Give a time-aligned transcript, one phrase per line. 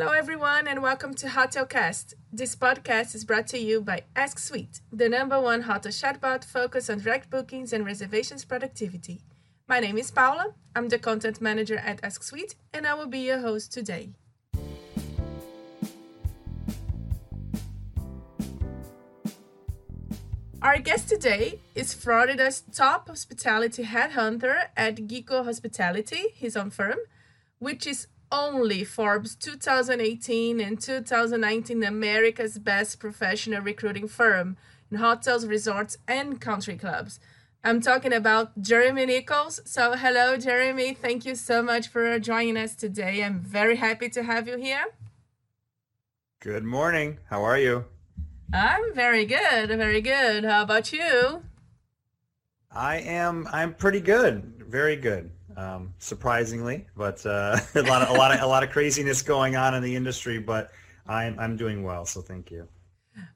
[0.00, 2.14] Hello, everyone, and welcome to Hotelcast.
[2.32, 7.00] This podcast is brought to you by Asksuite, the number one hotel chatbot focused on
[7.00, 9.20] direct bookings and reservations productivity.
[9.68, 10.54] My name is Paula.
[10.74, 14.14] I'm the content manager at Asksuite, and I will be your host today.
[20.62, 27.00] Our guest today is Florida's top hospitality headhunter at Gecko Hospitality, his own firm,
[27.58, 34.56] which is only Forbes 2018 and 2019 America's Best Professional Recruiting Firm
[34.90, 37.18] in hotels, resorts, and country clubs.
[37.62, 39.60] I'm talking about Jeremy Nichols.
[39.64, 40.94] So, hello, Jeremy.
[40.94, 43.22] Thank you so much for joining us today.
[43.22, 44.86] I'm very happy to have you here.
[46.40, 47.18] Good morning.
[47.28, 47.84] How are you?
[48.52, 49.68] I'm very good.
[49.68, 50.44] Very good.
[50.44, 51.42] How about you?
[52.72, 53.46] I am.
[53.52, 54.64] I'm pretty good.
[54.66, 58.70] Very good um, surprisingly, but uh, a lot of a lot of a lot of
[58.70, 60.38] craziness going on in the industry.
[60.38, 60.70] But
[61.06, 62.68] I'm I'm doing well, so thank you.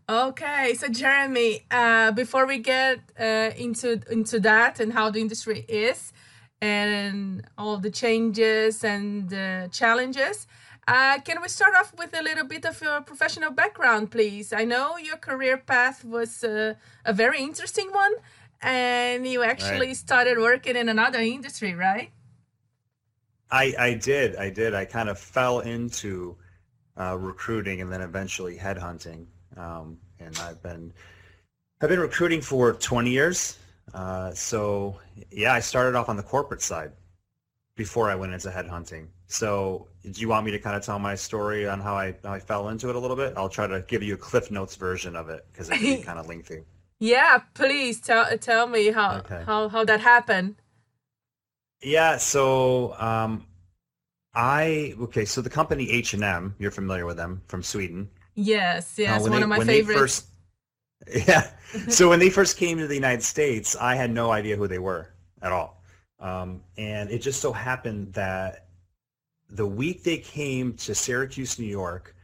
[0.09, 5.65] Okay, so Jeremy, uh, before we get uh, into into that and how the industry
[5.69, 6.13] is
[6.61, 10.47] and all the changes and uh, challenges,
[10.87, 14.53] uh, can we start off with a little bit of your professional background, please?
[14.53, 18.15] I know your career path was uh, a very interesting one,
[18.63, 19.97] and you actually right.
[19.97, 22.11] started working in another industry, right?
[23.55, 24.37] I I did.
[24.37, 24.75] I did.
[24.75, 26.37] I kind of fell into
[26.99, 29.27] uh, recruiting and then eventually headhunting.
[29.57, 30.93] Um, and I've been
[31.81, 33.59] I've been recruiting for 20 years.
[33.93, 34.99] Uh, so
[35.31, 36.93] yeah, I started off on the corporate side
[37.77, 39.07] before I went into headhunting.
[39.29, 42.33] So do you want me to kind of tell my story on how I how
[42.33, 43.35] I fell into it a little bit?
[43.37, 46.27] I'll try to give you a Cliff Notes version of it because it's kind of
[46.27, 46.65] lengthy.
[46.99, 49.45] Yeah, please tell tell me how okay.
[49.47, 50.57] how how that happened.
[51.85, 53.47] Yeah, so um,
[54.35, 58.09] I okay, so the company H and M, you're familiar with them from Sweden.
[58.35, 60.01] Yes, yes, uh, one they, of my favorites.
[60.01, 60.27] First,
[61.29, 61.51] yeah,
[61.89, 64.79] so when they first came to the United States, I had no idea who they
[64.79, 65.11] were
[65.43, 65.83] at all,
[66.21, 68.67] um, and it just so happened that
[69.51, 72.17] the week they came to Syracuse, New York,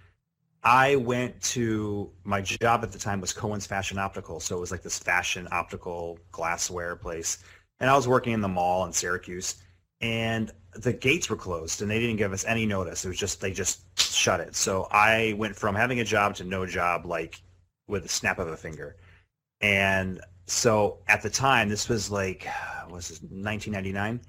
[0.62, 4.70] I went to my job at the time was Cohen's Fashion Optical, so it was
[4.70, 7.38] like this fashion optical glassware place,
[7.80, 9.56] and I was working in the mall in Syracuse,
[10.00, 13.04] and the gates were closed, and they didn't give us any notice.
[13.04, 14.54] It was just they just shut it.
[14.54, 17.40] So I went from having a job to no job, like
[17.88, 18.96] with a snap of a finger,
[19.60, 22.46] and so at the time, this was like
[22.90, 24.20] was this 1999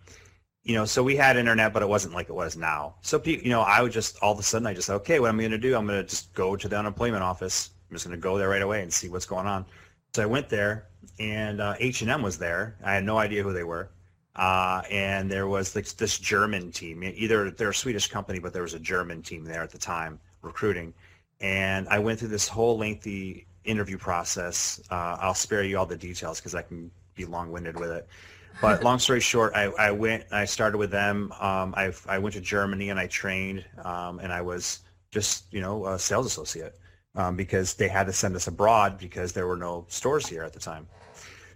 [0.63, 2.95] you know, so we had internet, but it wasn't like it was now.
[3.01, 5.35] So, you know, I would just all of a sudden I just okay, what am
[5.35, 7.71] I'm going to do, I'm going to just go to the unemployment office.
[7.89, 9.65] I'm just going to go there right away and see what's going on.
[10.13, 10.87] So I went there,
[11.19, 12.75] and uh, H&M was there.
[12.83, 13.91] I had no idea who they were,
[14.35, 17.01] uh, and there was this, this German team.
[17.01, 20.19] Either they're a Swedish company, but there was a German team there at the time
[20.41, 20.93] recruiting.
[21.39, 24.81] And I went through this whole lengthy interview process.
[24.91, 28.05] Uh, I'll spare you all the details because I can be long-winded with it.
[28.61, 31.31] But long story short, I, I went, I started with them.
[31.39, 34.79] Um, I, I went to Germany and I trained, um, and I was
[35.09, 36.75] just, you know, a sales associate
[37.15, 40.53] um, because they had to send us abroad because there were no stores here at
[40.53, 40.87] the time.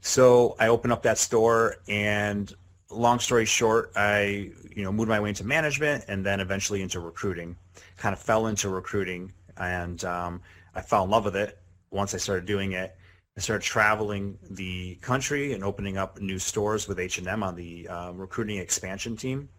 [0.02, 2.54] So I opened up that store, and
[2.92, 7.00] long story short, I, you know, moved my way into management and then eventually into
[7.00, 7.56] recruiting.
[7.98, 10.42] Kind of fell into recruiting, and um,
[10.76, 11.58] I fell in love with it
[11.90, 12.96] once I started doing it
[13.38, 18.12] I started traveling the country and opening up new stores with H&M on the uh,
[18.14, 19.50] recruiting expansion team.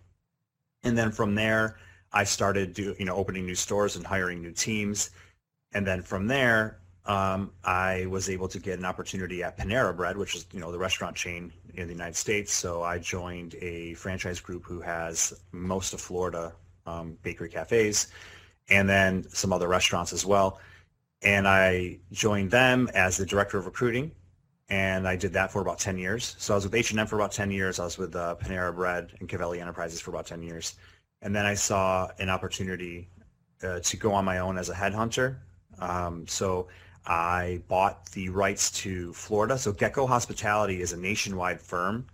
[0.83, 1.77] And then from there,
[2.11, 5.11] I started do, you know opening new stores and hiring new teams.
[5.76, 10.17] And then from there, um, I was able to get an opportunity at Panera Bread,
[10.17, 12.52] which is you know the restaurant chain in the United States.
[12.52, 16.52] So I joined a franchise group who has most of Florida
[16.87, 18.08] um, bakery cafes,
[18.69, 20.58] and then some other restaurants as well
[21.23, 24.12] and I joined them as the director of recruiting,
[24.69, 26.37] and I did that for about 10 years.
[26.38, 27.79] So I was with H&M for about 10 years.
[27.79, 30.75] I was with uh, Panera Bread and Covelli Enterprises for about 10 years.
[31.22, 33.08] And then I saw an opportunity
[33.62, 35.38] uh, to go on my own as a headhunter.
[35.81, 36.69] Um, so
[37.06, 39.58] I bought the rights to Florida.
[39.58, 42.06] So Gecko Hospitality is a nationwide firm.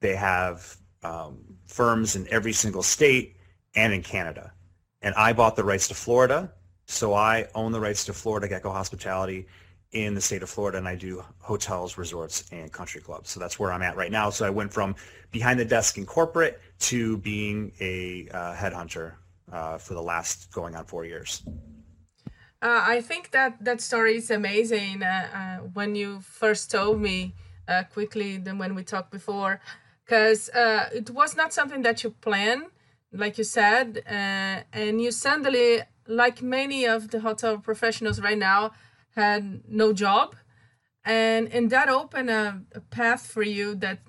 [0.00, 3.36] They have um, firms in every single state
[3.74, 4.52] and in Canada.
[5.02, 6.52] and I bought the rights to Florida.
[6.86, 9.46] So I own the rights to Florida Gecko Hospitality
[9.92, 13.30] in the state of Florida, and I do hotels, resorts, and country clubs.
[13.30, 14.30] So that's where I'm at right now.
[14.30, 14.94] So I went from
[15.32, 19.14] behind the desk in corporate to being a uh, headhunter
[19.52, 21.42] uh, for the last going on four years.
[22.62, 25.02] Uh, I think that that story is amazing.
[25.02, 27.34] Uh, uh, when you first told me
[27.66, 29.60] uh, quickly than when we talked before,
[30.04, 30.50] because
[30.92, 32.64] it was not something that you planned,
[33.12, 38.72] like you said, and you suddenly, like many of the hotel professionals right now,
[39.16, 40.36] had no job.
[41.04, 44.00] And and that opened a, a path for you that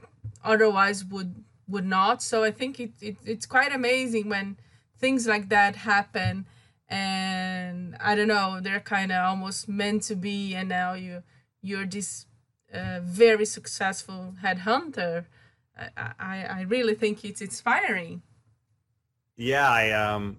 [0.43, 2.21] otherwise would would not.
[2.21, 4.57] So i think it, it it's quite amazing when
[4.99, 6.45] things like that happen
[6.91, 11.23] and i don't know they're kind of almost meant to be and now you
[11.61, 12.25] you're this
[12.73, 15.25] uh, very successful headhunter.
[15.77, 18.21] I, I i really think it's inspiring.
[19.37, 20.37] Yeah i um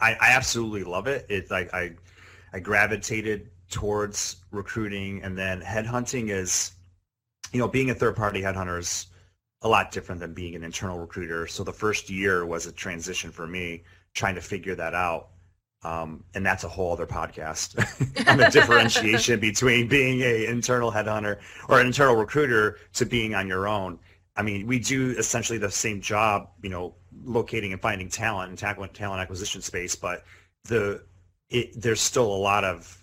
[0.00, 1.26] i i absolutely love it.
[1.28, 1.92] It's like i
[2.52, 6.72] i gravitated towards recruiting and then headhunting is
[7.52, 9.06] you know being a third party headhunter is
[9.62, 11.46] a lot different than being an internal recruiter.
[11.46, 13.84] So the first year was a transition for me
[14.14, 15.28] trying to figure that out
[15.82, 17.78] um, and that's a whole other podcast
[18.28, 21.38] on the differentiation between being a internal headhunter
[21.68, 23.98] or an internal recruiter to being on your own.
[24.36, 26.94] I mean we do essentially the same job you know
[27.24, 30.24] locating and finding talent and tackling talent acquisition space but
[30.64, 31.02] the
[31.50, 32.96] it, there's still a lot of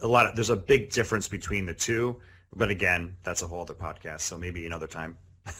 [0.00, 2.20] a lot of there's a big difference between the two.
[2.54, 5.16] But again that's a whole other podcast so maybe another time.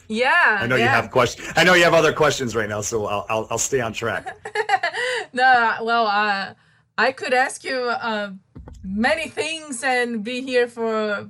[0.07, 0.31] Yeah
[0.61, 0.83] i know yeah.
[0.83, 3.57] you have questions i know you have other questions right now so i'll i'll, I'll
[3.57, 4.37] stay on track
[5.33, 6.53] no well uh,
[6.97, 8.31] i could ask you uh,
[8.83, 11.29] many things and be here for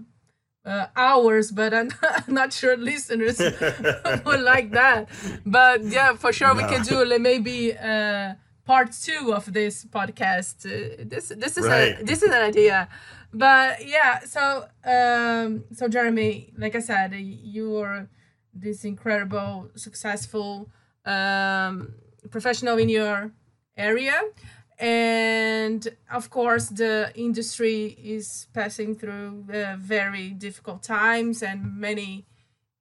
[0.63, 3.39] uh, hours but I'm not, I'm not, sure listeners
[4.25, 5.09] would like that
[5.45, 6.61] but yeah for sure no.
[6.61, 10.65] we can do maybe uh, part two of this podcast.
[10.65, 11.99] Uh, this this is right.
[11.99, 12.87] a this is an idea,
[13.33, 14.19] but yeah.
[14.35, 14.43] So
[14.95, 17.13] um, so Jeremy, like I said,
[17.55, 18.07] you're
[18.53, 20.69] this incredible, successful
[21.05, 21.93] um,
[22.29, 23.31] professional in your
[23.77, 24.21] area,
[24.79, 32.25] and of course the industry is passing through uh, very difficult times, and many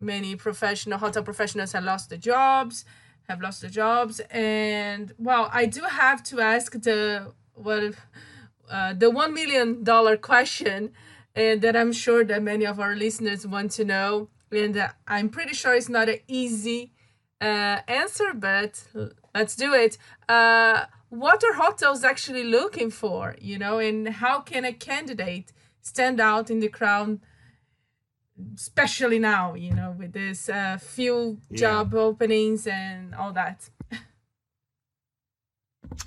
[0.00, 2.84] many professional hotel professionals have lost their jobs
[3.30, 4.20] have lost their jobs.
[4.30, 7.92] And well, I do have to ask the well,
[8.70, 10.92] uh, the one million dollar question,
[11.34, 14.28] and that I'm sure that many of our listeners want to know.
[14.52, 16.92] And uh, I'm pretty sure it's not an easy
[17.40, 18.72] uh, answer, but
[19.34, 19.98] let's do it.
[20.28, 23.36] Uh, what are hotels actually looking for?
[23.40, 27.20] You know, and how can a candidate stand out in the crowd
[28.54, 31.58] especially now you know with this uh, few yeah.
[31.58, 33.68] job openings and all that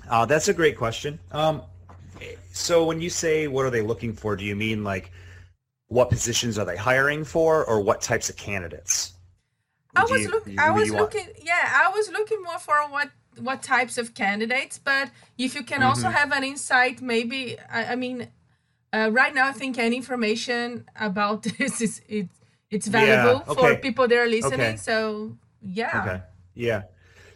[0.08, 1.62] uh, that's a great question um,
[2.52, 5.12] so when you say what are they looking for do you mean like
[5.88, 9.13] what positions are they hiring for or what types of candidates
[9.96, 13.62] i was, you, look, I was looking yeah i was looking more for what what
[13.62, 15.88] types of candidates but if you can mm-hmm.
[15.88, 18.28] also have an insight maybe i, I mean
[18.94, 22.28] uh, right now, I think any information about this is it,
[22.70, 23.74] it's valuable yeah, okay.
[23.74, 24.60] for people that are listening.
[24.60, 24.76] Okay.
[24.76, 26.00] So yeah.
[26.00, 26.22] Okay.
[26.54, 26.82] Yeah.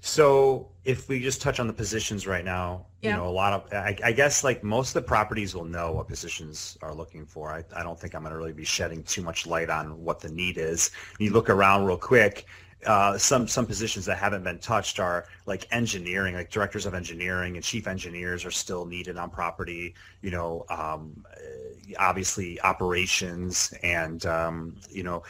[0.00, 3.11] So if we just touch on the positions right now, yeah.
[3.11, 5.93] you know, a lot of, I, I, guess like most of the properties will know
[5.93, 7.50] what positions are looking for.
[7.50, 10.21] I, I don't think I'm going to really be shedding too much light on what
[10.21, 10.90] the need is.
[11.19, 12.47] You look around real quick
[12.87, 17.57] uh, some some positions that haven't been touched are like engineering, like directors of engineering
[17.57, 19.95] and chief engineers are still needed on property.
[20.23, 21.25] You know, um,
[21.99, 25.25] obviously operations and um, you know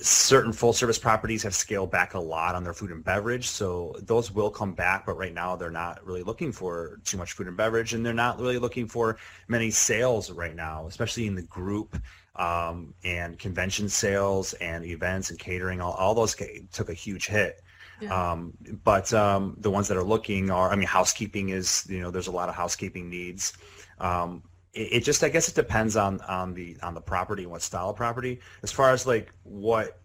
[0.00, 3.94] certain full service properties have scaled back a lot on their food and beverage so
[4.02, 7.48] those will come back but right now they're not really looking for too much food
[7.48, 9.16] and beverage and they're not really looking for
[9.48, 11.96] many sales right now especially in the group
[12.38, 16.36] um, and convention sales and events and catering, all, all those
[16.72, 17.62] took a huge hit.
[18.00, 18.32] Yeah.
[18.32, 18.52] Um,
[18.84, 22.28] but um, the ones that are looking are, I mean, housekeeping is, you know, there's
[22.28, 23.54] a lot of housekeeping needs.
[23.98, 27.52] Um, it, it, just, I guess, it depends on on the on the property and
[27.52, 28.40] what style of property.
[28.62, 30.00] As far as like what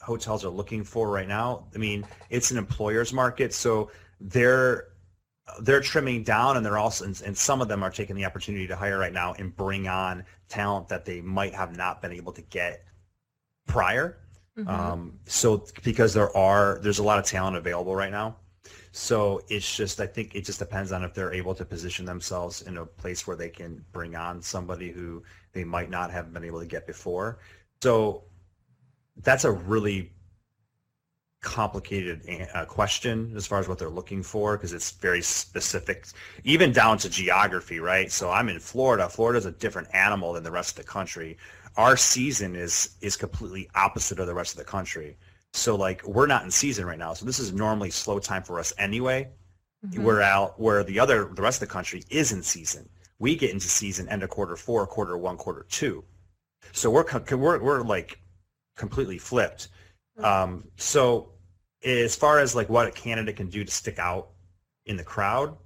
[0.00, 3.90] hotels are looking for right now, I mean, it's an employer's market, so
[4.20, 4.88] they're
[5.60, 8.76] they're trimming down and they're also and some of them are taking the opportunity to
[8.76, 12.42] hire right now and bring on talent that they might have not been able to
[12.42, 12.84] get
[13.66, 14.18] prior
[14.56, 14.68] mm-hmm.
[14.68, 18.36] um, so because there are there's a lot of talent available right now
[18.92, 22.62] so it's just i think it just depends on if they're able to position themselves
[22.62, 26.44] in a place where they can bring on somebody who they might not have been
[26.44, 27.38] able to get before
[27.82, 28.24] so
[29.22, 30.12] that's a really
[31.42, 32.22] complicated
[32.54, 36.06] uh, question as far as what they're looking for because it's very specific,
[36.44, 38.10] even down to geography, right?
[38.10, 39.08] So I'm in Florida.
[39.08, 41.36] Florida's a different animal than the rest of the country.
[41.76, 45.16] Our season is is completely opposite of the rest of the country.
[45.52, 47.14] So like we're not in season right now.
[47.14, 49.28] So this is normally slow time for us anyway.
[49.86, 50.02] Mm-hmm.
[50.02, 52.88] We're out where the other the rest of the country is in season.
[53.18, 56.04] We get into season end of quarter four, quarter one, quarter two.
[56.72, 58.18] So we're we're we're like
[58.76, 59.68] completely flipped.
[60.18, 61.32] Um, so
[61.84, 64.30] as far as like what a candidate can do to stick out
[64.86, 65.56] in the crowd,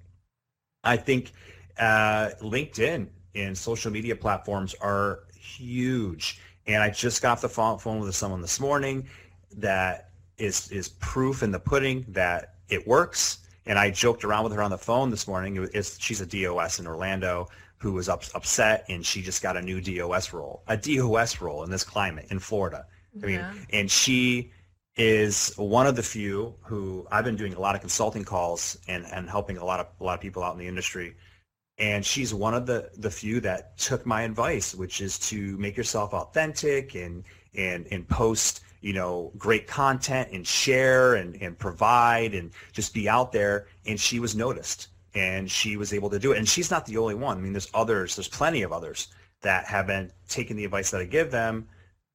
[0.82, 1.32] I think
[1.78, 6.40] uh, LinkedIn and social media platforms are huge.
[6.66, 9.06] And I just got off the phone with someone this morning
[9.56, 13.38] that is is proof in the pudding that it works.
[13.66, 15.68] And I joked around with her on the phone this morning.
[15.74, 17.48] It's, she's a DOS in Orlando
[17.78, 21.62] who was up, upset, and she just got a new DOS role, a DOS role
[21.64, 22.86] in this climate in Florida.
[23.22, 23.54] I mean, yeah.
[23.70, 24.52] and she
[24.96, 29.04] is one of the few who I've been doing a lot of consulting calls and,
[29.12, 31.14] and helping a lot of a lot of people out in the industry.
[31.78, 35.76] And she's one of the, the few that took my advice, which is to make
[35.76, 42.34] yourself authentic and and and post, you know, great content and share and, and provide
[42.34, 43.66] and just be out there.
[43.84, 46.38] And she was noticed and she was able to do it.
[46.38, 47.36] And she's not the only one.
[47.36, 49.08] I mean, there's others, there's plenty of others
[49.42, 51.66] that have been taking the advice that I give them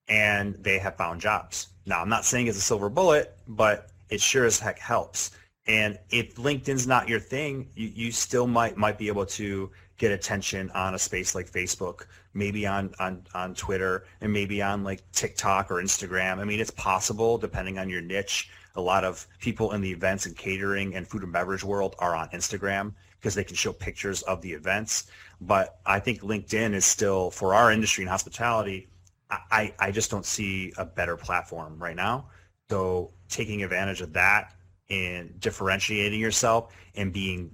[0.08, 1.68] and they have found jobs.
[1.86, 5.32] Now, I'm not saying it's a silver bullet, but it sure as heck helps.
[5.68, 10.13] And if LinkedIn's not your thing, you, you still might might be able to get
[10.13, 15.04] attention on a space like Facebook, maybe on, on, on Twitter, and maybe on like
[15.12, 16.40] TikTok or Instagram.
[16.40, 18.50] I mean, it's possible depending on your niche.
[18.76, 22.16] A lot of people in the events and catering and food and beverage world are
[22.16, 25.12] on Instagram because they can show pictures of the events.
[25.42, 28.88] But I think LinkedIn is still, for our industry in hospitality,
[29.30, 32.28] I, I just don't see a better platform right now.
[32.70, 34.54] So taking advantage of that
[34.90, 37.52] and differentiating yourself and being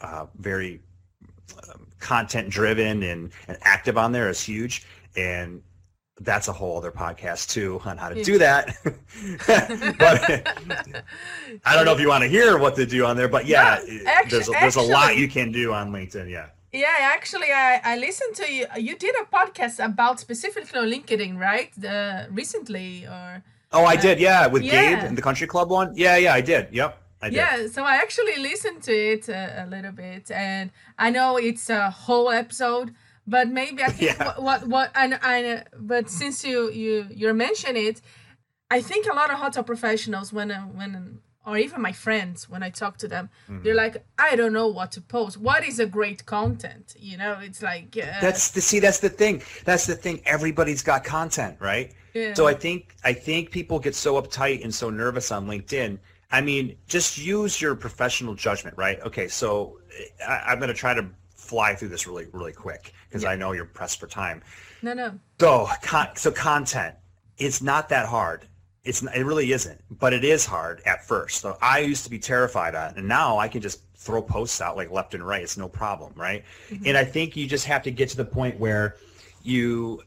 [0.00, 0.82] uh, very
[1.62, 4.86] um, content driven and, and active on there is huge.
[5.16, 5.62] And
[6.20, 8.74] that's a whole other podcast too on how to do that.
[9.98, 10.20] but
[11.64, 13.80] I don't know if you want to hear what to do on there, but yeah,
[14.06, 16.30] actually, there's a, there's a lot you can do on LinkedIn.
[16.30, 16.46] Yeah.
[16.72, 18.66] Yeah, actually, I, I listened to you.
[18.76, 21.70] You did a podcast about specifically LinkedIn, right?
[21.76, 23.42] The recently or.
[23.72, 24.20] Oh, I uh, did.
[24.20, 25.00] Yeah, with yeah.
[25.00, 25.92] Gabe in the country club one.
[25.96, 26.68] Yeah, yeah, I did.
[26.72, 27.05] Yep.
[27.22, 27.36] I did.
[27.36, 31.70] Yeah, so I actually listened to it a, a, little bit, and I know it's
[31.70, 32.94] a whole episode,
[33.26, 34.24] but maybe I think yeah.
[34.24, 38.00] what what, what I, I but since you you you mention it,
[38.70, 42.70] I think a lot of hotel professionals when when or even my friends when I
[42.70, 43.62] talk to them, mm-hmm.
[43.62, 45.38] they're like, I don't know what to post.
[45.38, 46.96] What is a great content?
[46.98, 48.80] You know, it's like uh, that's the see.
[48.80, 49.42] That's the thing.
[49.64, 50.20] That's the thing.
[50.26, 51.94] Everybody's got content, right?
[52.14, 52.34] Yeah.
[52.34, 55.98] So I think I think people get so uptight and so nervous on LinkedIn.
[56.30, 59.00] I mean, just use your professional judgment, right?
[59.00, 59.78] Okay, so
[60.26, 63.30] I, am going to try to fly through this really really quick because yeah.
[63.30, 64.42] I know you're pressed for time.
[64.82, 65.18] No, no.
[65.40, 66.96] So, con- so content.
[67.38, 68.46] It's not that hard
[68.86, 71.40] it's it really isn't, but it is hard at first.
[71.40, 74.60] So I used to be terrified of it, and now I can just throw posts
[74.60, 75.42] out like left and right.
[75.42, 76.44] It's no problem, right?
[76.70, 76.84] Mm-hmm.
[76.86, 78.96] And I think you just have to get to the point where
[79.42, 80.02] you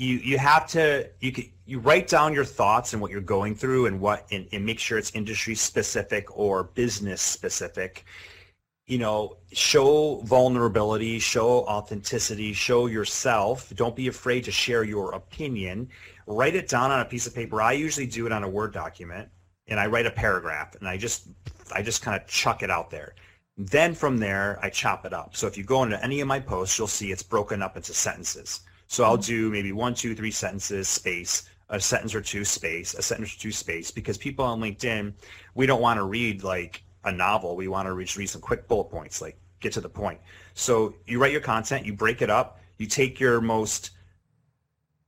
[0.00, 3.54] you you have to you can, you write down your thoughts and what you're going
[3.54, 8.04] through and what and, and make sure it's industry specific or business specific
[8.90, 13.72] you know, show vulnerability, show authenticity, show yourself.
[13.76, 15.88] Don't be afraid to share your opinion.
[16.26, 17.62] Write it down on a piece of paper.
[17.62, 19.28] I usually do it on a Word document
[19.68, 21.28] and I write a paragraph and I just
[21.72, 23.14] I just kind of chuck it out there.
[23.56, 25.36] Then from there, I chop it up.
[25.36, 27.94] So if you go into any of my posts, you'll see it's broken up into
[27.94, 28.62] sentences.
[28.90, 29.32] So I'll mm-hmm.
[29.32, 33.38] do maybe one, two, three sentences, space, a sentence or two, space, a sentence or
[33.38, 35.12] two, space, because people on LinkedIn,
[35.54, 38.66] we don't want to read like a novel, we want to reach, read some quick
[38.66, 40.18] bullet points, like get to the point.
[40.54, 43.90] So you write your content, you break it up, you take your most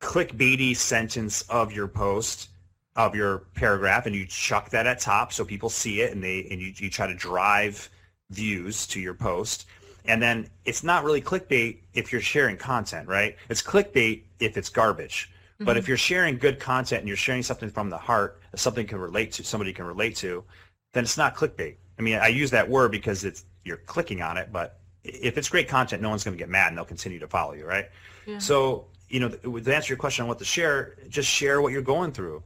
[0.00, 2.50] clickbaity sentence of your post,
[2.94, 6.46] of your paragraph, and you chuck that at top so people see it, and they
[6.52, 7.90] and you, you try to drive
[8.30, 9.66] views to your post.
[10.04, 13.36] And then it's not really clickbait if you're sharing content, right?
[13.48, 15.30] It's clickbait if it's garbage.
[15.54, 15.64] Mm-hmm.
[15.64, 18.98] But if you're sharing good content and you're sharing something from the heart, something can
[18.98, 20.44] relate to, somebody can relate to,
[20.92, 21.76] then it's not clickbait.
[21.98, 25.48] I mean, I use that word because it's you're clicking on it, but if it's
[25.48, 27.88] great content, no one's going to get mad and they'll continue to follow you, right?
[28.26, 28.38] Yeah.
[28.38, 31.82] So, you know, to answer your question on what to share, just share what you're
[31.82, 32.42] going through.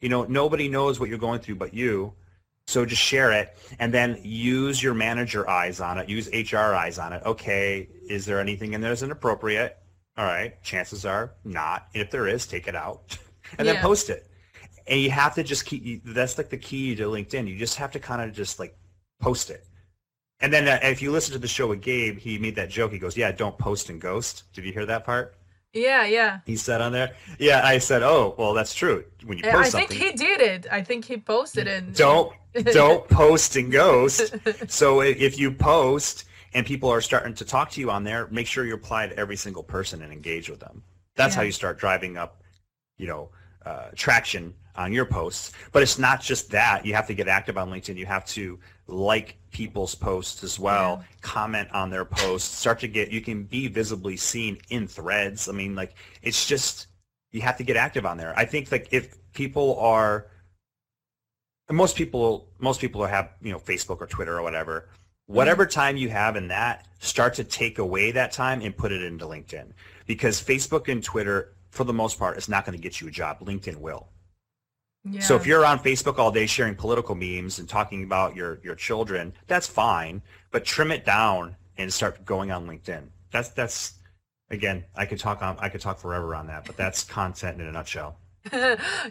[0.00, 2.12] You know, nobody knows what you're going through but you.
[2.66, 6.98] So just share it and then use your manager eyes on it, use HR eyes
[6.98, 7.22] on it.
[7.24, 9.78] Okay, is there anything in there that's inappropriate?
[10.16, 11.88] All right, chances are not.
[11.94, 13.18] If there is, take it out
[13.58, 13.74] and yeah.
[13.74, 14.28] then post it.
[14.86, 16.04] and you have to just keep.
[16.04, 17.48] That's like the key to LinkedIn.
[17.48, 18.76] You just have to kind of just like
[19.20, 19.66] post it.
[20.40, 22.92] And then uh, if you listen to the show with Gabe, he made that joke.
[22.92, 25.36] He goes, "Yeah, don't post and ghost." Did you hear that part?
[25.72, 26.40] Yeah, yeah.
[26.44, 27.14] He said on there.
[27.38, 30.40] Yeah, I said, "Oh, well, that's true." When you post I something, think he did
[30.40, 30.66] it.
[30.70, 31.94] I think he posted it.
[31.96, 32.32] don't
[32.72, 34.34] don't post and ghost.
[34.68, 36.24] So if you post
[36.54, 39.16] and people are starting to talk to you on there, make sure you reply to
[39.18, 40.82] every single person and engage with them.
[41.14, 42.42] That's how you start driving up,
[42.98, 43.30] you know,
[43.64, 45.52] uh, traction on your posts.
[45.72, 46.84] But it's not just that.
[46.86, 47.96] You have to get active on LinkedIn.
[47.96, 51.16] You have to like people's posts as well, Yeah.
[51.20, 55.48] comment on their posts, start to get, you can be visibly seen in threads.
[55.48, 56.86] I mean, like, it's just,
[57.30, 58.32] you have to get active on there.
[58.36, 60.26] I think like if people are,
[61.70, 65.34] most people most people have you know facebook or twitter or whatever mm-hmm.
[65.34, 69.02] whatever time you have in that start to take away that time and put it
[69.02, 69.72] into linkedin
[70.06, 73.10] because facebook and twitter for the most part is not going to get you a
[73.10, 74.08] job linkedin will
[75.04, 75.20] Yeah.
[75.20, 78.76] so if you're on facebook all day sharing political memes and talking about your your
[78.76, 83.08] children that's fine but trim it down and start going on linkedin.
[83.32, 83.94] That's that's
[84.50, 87.66] again i could talk on i could talk forever on that but that's content in
[87.66, 88.16] a nutshell.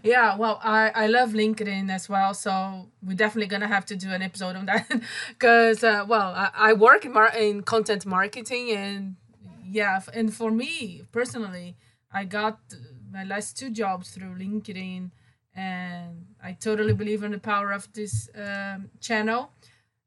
[0.04, 4.10] Yeah, well, I, I love LinkedIn as well, so we're definitely gonna have to do
[4.10, 4.90] an episode on that.
[5.30, 9.16] Because, uh, well, I, I work in, mar- in content marketing, and
[9.64, 11.76] yeah, and for me personally,
[12.12, 12.60] I got
[13.12, 15.12] my last two jobs through LinkedIn,
[15.56, 19.52] and I totally believe in the power of this um, channel.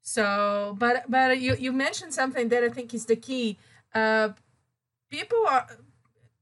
[0.01, 3.59] So, but but you you mentioned something that I think is the key.
[3.95, 4.31] Uh,
[5.11, 5.67] people are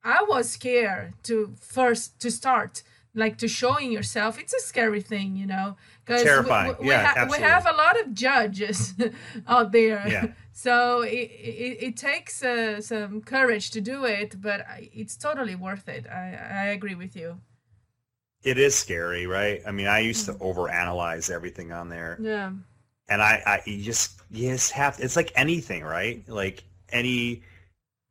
[0.05, 2.83] I was scared to first to start
[3.15, 4.39] like to showing yourself.
[4.39, 6.77] It's a scary thing, you know, because Terrifying.
[6.79, 8.95] We, we, Yeah, ha- we have a lot of judges
[9.47, 10.03] out there.
[10.09, 10.27] Yeah.
[10.53, 15.89] So it, it, it takes uh, some courage to do it, but it's totally worth
[15.89, 16.07] it.
[16.07, 17.41] I, I agree with you.
[18.43, 19.63] It is scary, right?
[19.67, 22.53] I mean, I used to overanalyze everything on there, Yeah.
[23.09, 24.99] and I, I you just you just have.
[25.01, 26.27] It's like anything, right?
[26.29, 27.43] Like any,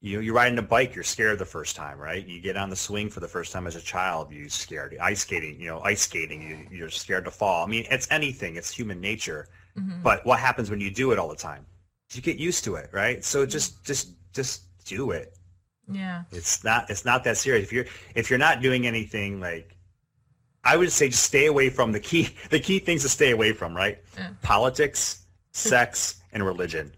[0.01, 2.25] you know, you're riding a bike, you're scared the first time, right?
[2.25, 4.97] You get on the swing for the first time as a child, you're scared.
[5.01, 7.65] Ice skating, you know, ice skating, you, you're scared to fall.
[7.65, 8.55] I mean, it's anything.
[8.55, 9.47] It's human nature.
[9.77, 10.01] Mhm.
[10.03, 11.65] But what happens when you do it all the time?
[12.13, 13.23] You get used to it, right?
[13.23, 15.33] So just just just do it.
[15.91, 16.23] Yeah.
[16.31, 17.63] It's not it's not that serious.
[17.63, 19.77] If you're if you're not doing anything like
[20.63, 23.53] I would say just stay away from the key the key things to stay away
[23.53, 23.99] from, right?
[24.17, 24.29] Yeah.
[24.41, 26.91] Politics, sex, and religion.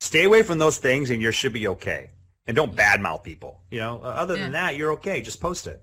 [0.00, 2.10] Stay away from those things and you should be okay.
[2.46, 3.60] And don't badmouth people.
[3.70, 5.22] You know, Uh, other than that, you're okay.
[5.22, 5.80] Just post it.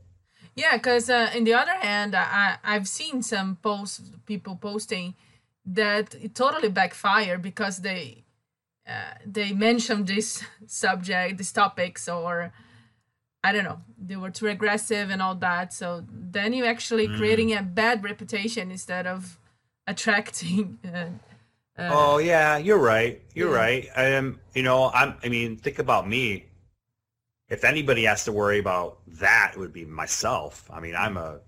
[0.55, 5.15] Yeah, because uh, in the other hand, I I've seen some posts people posting
[5.65, 8.25] that it totally backfire because they
[8.87, 12.51] uh, they mentioned this subject, these topics, or
[13.43, 15.73] I don't know, they were too aggressive and all that.
[15.73, 19.39] So then you're actually creating a bad reputation instead of
[19.87, 20.79] attracting.
[21.79, 23.21] Uh, uh, Oh yeah, you're right.
[23.33, 23.55] You're Yeah.
[23.55, 23.89] right.
[23.95, 25.15] Um, you know, I'm.
[25.23, 26.45] I mean, think about me.
[27.47, 30.69] If anybody has to worry about that, it would be myself.
[30.73, 31.39] I mean, I'm a,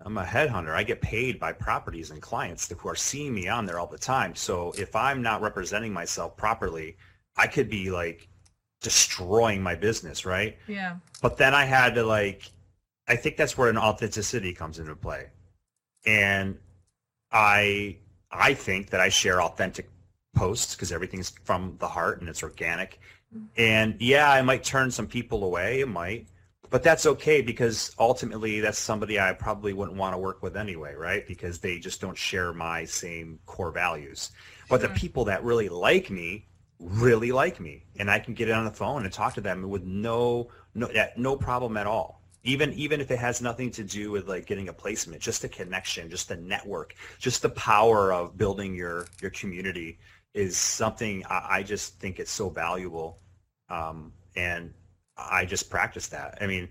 [0.00, 0.74] I'm a headhunter.
[0.74, 3.98] I get paid by properties and clients who are seeing me on there all the
[3.98, 4.34] time.
[4.34, 6.96] So if I'm not representing myself properly,
[7.36, 8.28] I could be like
[8.80, 10.58] destroying my business, right?
[10.66, 10.96] yeah.
[11.20, 12.50] But then I had to like,
[13.06, 15.28] I think that's where an authenticity comes into play,
[16.06, 16.58] and
[17.32, 17.96] I
[18.30, 19.88] I think that I share authentic
[20.36, 23.00] posts because everything's from the heart and it's organic,
[23.34, 23.46] mm-hmm.
[23.56, 26.28] and yeah, I might turn some people away, it might,
[26.70, 30.94] but that's okay because ultimately that's somebody I probably wouldn't want to work with anyway,
[30.94, 31.26] right?
[31.26, 34.30] Because they just don't share my same core values.
[34.68, 36.44] But the people that really like me
[36.80, 37.84] really like me.
[37.98, 40.48] And I can get it on the phone and talk to them with no
[40.78, 42.22] no yeah, no problem at all.
[42.44, 45.48] Even even if it has nothing to do with like getting a placement, just a
[45.48, 49.98] connection, just a network, just the power of building your your community
[50.34, 53.18] is something I, I just think it's so valuable.
[53.68, 54.72] Um, and
[55.16, 56.38] I just practice that.
[56.40, 56.68] I mean,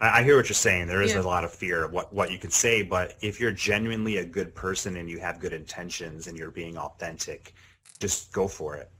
[0.00, 0.86] I, I hear what you're saying.
[0.86, 1.20] There is Yeah.
[1.20, 4.24] a lot of fear of what, what you can say, but if you're genuinely a
[4.24, 7.54] good person and you have good intentions and you're being authentic,
[7.98, 8.90] just go for it.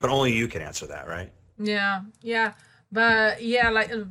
[0.00, 1.32] But only you can answer that, right?
[1.58, 2.54] Yeah, yeah,
[2.90, 4.04] but yeah, like uh,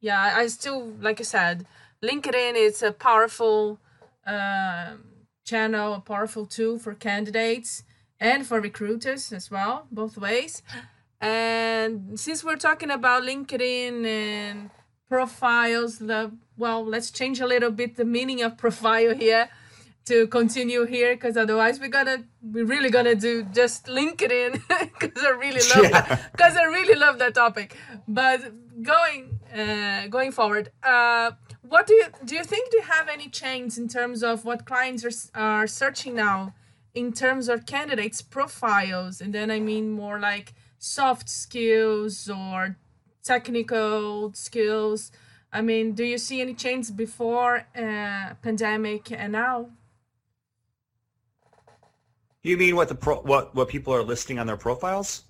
[0.00, 1.66] yeah, I still like I said,
[2.02, 3.78] LinkedIn is a powerful
[4.26, 5.04] um,
[5.44, 7.82] channel, a powerful tool for candidates
[8.20, 10.62] and for recruiters as well, both ways.
[11.20, 14.70] And since we're talking about LinkedIn and
[15.08, 19.48] profiles, the well, let's change a little bit the meaning of profile here
[20.08, 22.18] to continue here because otherwise we're gonna
[22.54, 24.52] we're really gonna do just LinkedIn
[25.00, 26.00] because I really love Yeah.
[26.00, 27.76] that because I really love that topic.
[28.06, 28.40] But
[28.82, 29.22] going
[29.60, 31.28] uh, going forward, uh,
[31.72, 32.34] what do you do?
[32.36, 36.14] You think do you have any change in terms of what clients are are searching
[36.14, 36.54] now,
[36.94, 42.76] in terms of candidates profiles, and then I mean more like soft skills or
[43.22, 45.10] technical skills.
[45.52, 49.70] I mean, do you see any change before uh, pandemic and now?
[52.42, 55.24] You mean what the pro- what what people are listing on their profiles?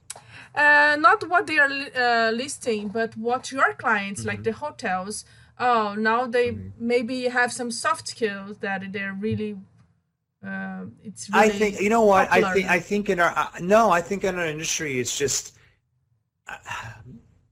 [0.54, 4.28] Uh, not what they are uh, listing, but what your clients, mm-hmm.
[4.28, 5.24] like the hotels,
[5.58, 6.86] oh, now they mm-hmm.
[6.86, 9.56] maybe have some soft skills that they're really.
[10.46, 11.30] Uh, it's.
[11.30, 12.48] Really I think you know what popular.
[12.48, 12.70] I think.
[12.70, 15.54] I think in our uh, no, I think in our industry, it's just.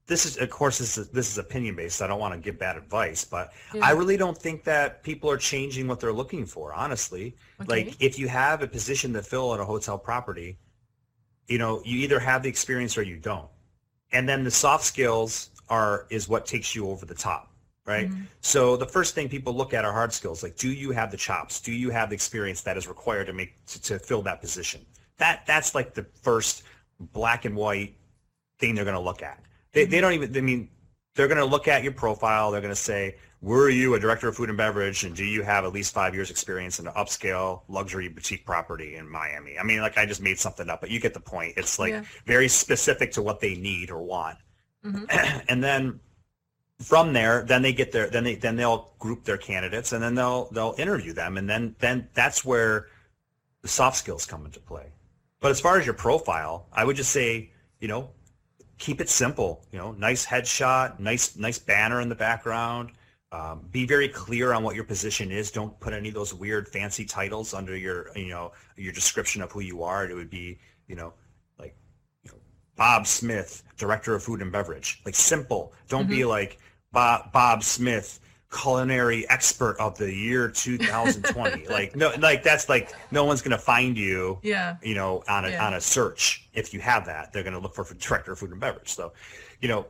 [0.07, 2.01] This is, of course, this is this is opinion based.
[2.01, 3.85] I don't want to give bad advice, but yeah.
[3.85, 6.73] I really don't think that people are changing what they're looking for.
[6.73, 7.69] Honestly, okay.
[7.69, 10.57] like if you have a position to fill at a hotel property,
[11.47, 13.49] you know, you either have the experience or you don't.
[14.13, 17.51] And then the soft skills are is what takes you over the top,
[17.85, 18.09] right?
[18.09, 18.23] Mm-hmm.
[18.39, 20.41] So the first thing people look at are hard skills.
[20.41, 21.59] Like, do you have the chops?
[21.59, 24.85] Do you have the experience that is required to make to, to fill that position?
[25.17, 26.63] That that's like the first
[26.99, 27.97] black and white
[28.59, 29.41] thing they're going to look at.
[29.73, 30.35] They, they don't even.
[30.35, 30.69] I mean,
[31.15, 32.51] they're going to look at your profile.
[32.51, 35.43] They're going to say, were you a director of food and beverage and do you
[35.43, 39.63] have at least five years experience in an upscale luxury boutique property in miami i
[39.63, 42.03] mean like i just made something up but you get the point it's like yeah.
[42.25, 44.37] very specific to what they need or want
[44.83, 45.05] mm-hmm.
[45.49, 45.99] and then
[46.79, 50.15] from there then they get their then they then they'll group their candidates and then
[50.15, 52.87] they'll they'll interview them and then then that's where
[53.61, 54.91] the soft skills come into play
[55.39, 58.09] but as far as your profile i would just say you know
[58.77, 62.91] keep it simple you know nice headshot nice nice banner in the background
[63.31, 65.51] um, be very clear on what your position is.
[65.51, 69.51] Don't put any of those weird fancy titles under your, you know, your description of
[69.51, 70.09] who you are.
[70.09, 71.13] It would be, you know,
[71.59, 71.75] like
[72.23, 72.37] you know,
[72.77, 75.01] Bob Smith, director of food and beverage.
[75.05, 75.73] Like simple.
[75.89, 76.11] Don't mm-hmm.
[76.11, 76.59] be like
[76.93, 78.19] Bob Bob Smith,
[78.51, 81.67] culinary expert of the year 2020.
[81.69, 84.39] like no, like that's like no one's gonna find you.
[84.41, 84.77] Yeah.
[84.81, 85.65] You know, on a yeah.
[85.65, 88.51] on a search if you have that, they're gonna look for, for director of food
[88.51, 88.89] and beverage.
[88.89, 89.13] So,
[89.61, 89.87] you know,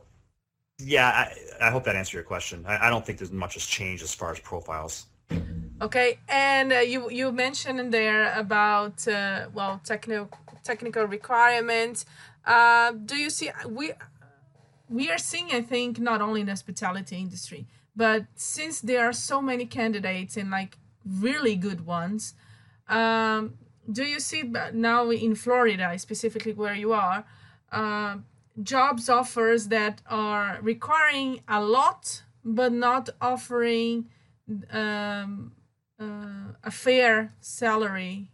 [0.78, 2.64] yeah, I, I hope that answered your question.
[2.66, 5.06] I, I, don't think there's much has changed as far as profiles.
[5.80, 10.30] Okay, and uh, you you mentioned in there about uh, well technical
[10.64, 12.06] technical requirements.
[12.44, 13.92] Uh, do you see we
[14.88, 17.66] we are seeing I think not only in the hospitality industry,
[17.98, 22.34] but since there are so many candidates and like really good ones,
[22.88, 23.54] um,
[23.90, 27.24] do you see now in Florida specifically where you are?
[27.72, 28.18] Uh,
[28.62, 34.06] jobs offers that are requiring a lot but not offering
[34.70, 35.50] um,
[36.00, 38.30] uh, a fair salary?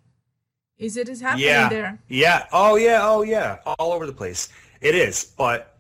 [0.77, 1.69] Is it is happening yeah.
[1.71, 1.99] there?
[2.09, 2.47] Yeah.
[2.53, 3.01] Oh yeah.
[3.03, 3.61] Oh yeah.
[3.65, 4.51] All over the place.
[4.83, 5.25] It is.
[5.25, 5.79] But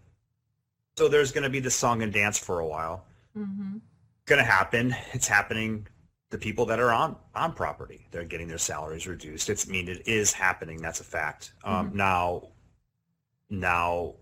[0.96, 3.04] so there's going to be the song and dance for a while
[3.36, 3.78] mm-hmm.
[4.26, 5.86] going to happen it's happening
[6.30, 9.88] the people that are on on property they're getting their salaries reduced it's I mean
[9.88, 11.96] it is happening that's a fact um, mm-hmm.
[11.98, 12.48] now
[13.50, 14.14] now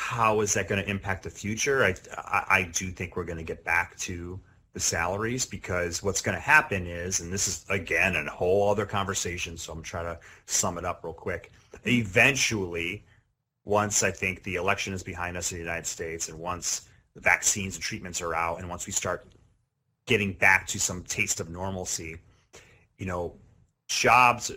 [0.00, 1.84] how is that going to impact the future?
[1.84, 4.40] I, I, I do think we're going to get back to
[4.72, 8.86] the salaries because what's going to happen is, and this is again a whole other
[8.86, 11.52] conversation, so I'm trying to sum it up real quick.
[11.84, 13.04] Eventually,
[13.66, 16.88] once I think the election is behind us in the United States, and once
[17.20, 19.26] vaccines and treatments are out, and once we start
[20.06, 22.16] getting back to some taste of normalcy,
[22.98, 23.34] you know,
[23.88, 24.50] jobs,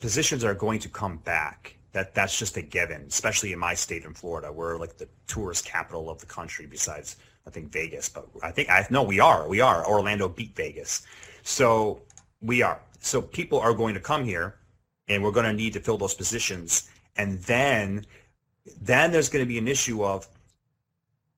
[0.00, 4.04] positions are going to come back that that's just a given, especially in my state
[4.04, 4.52] in Florida.
[4.52, 8.70] We're like the tourist capital of the country besides I think Vegas, but I think
[8.70, 9.48] I no we are.
[9.48, 9.86] We are.
[9.86, 11.06] Orlando beat Vegas.
[11.42, 12.02] So
[12.40, 12.80] we are.
[13.00, 14.56] So people are going to come here
[15.08, 18.06] and we're going to need to fill those positions and then
[18.80, 20.28] then there's going to be an issue of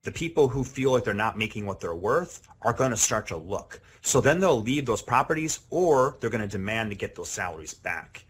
[0.03, 3.27] the people who feel like they're not making what they're worth are going to start
[3.29, 3.81] to look.
[4.01, 7.75] So then they'll leave those properties or they're going to demand to get those salaries
[7.75, 8.25] back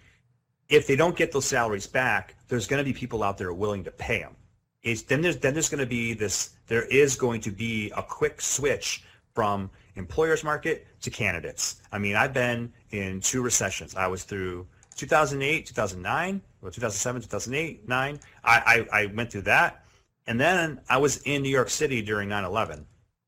[0.73, 3.85] if they don't get those salaries back, there's going to be people out there willing
[3.85, 4.35] to pay them.
[4.83, 6.51] It's, then there's then there's going to be this.
[6.67, 9.05] There is going to be a quick switch
[9.35, 11.83] from employers market to candidates.
[11.93, 13.95] I mean, I've been in two recessions.
[13.95, 18.21] I was through 2008, 2009, or 2007, 2008, 9.
[18.43, 19.82] I, I, I went through that.
[20.27, 22.85] And then I was in New York City during 9-11.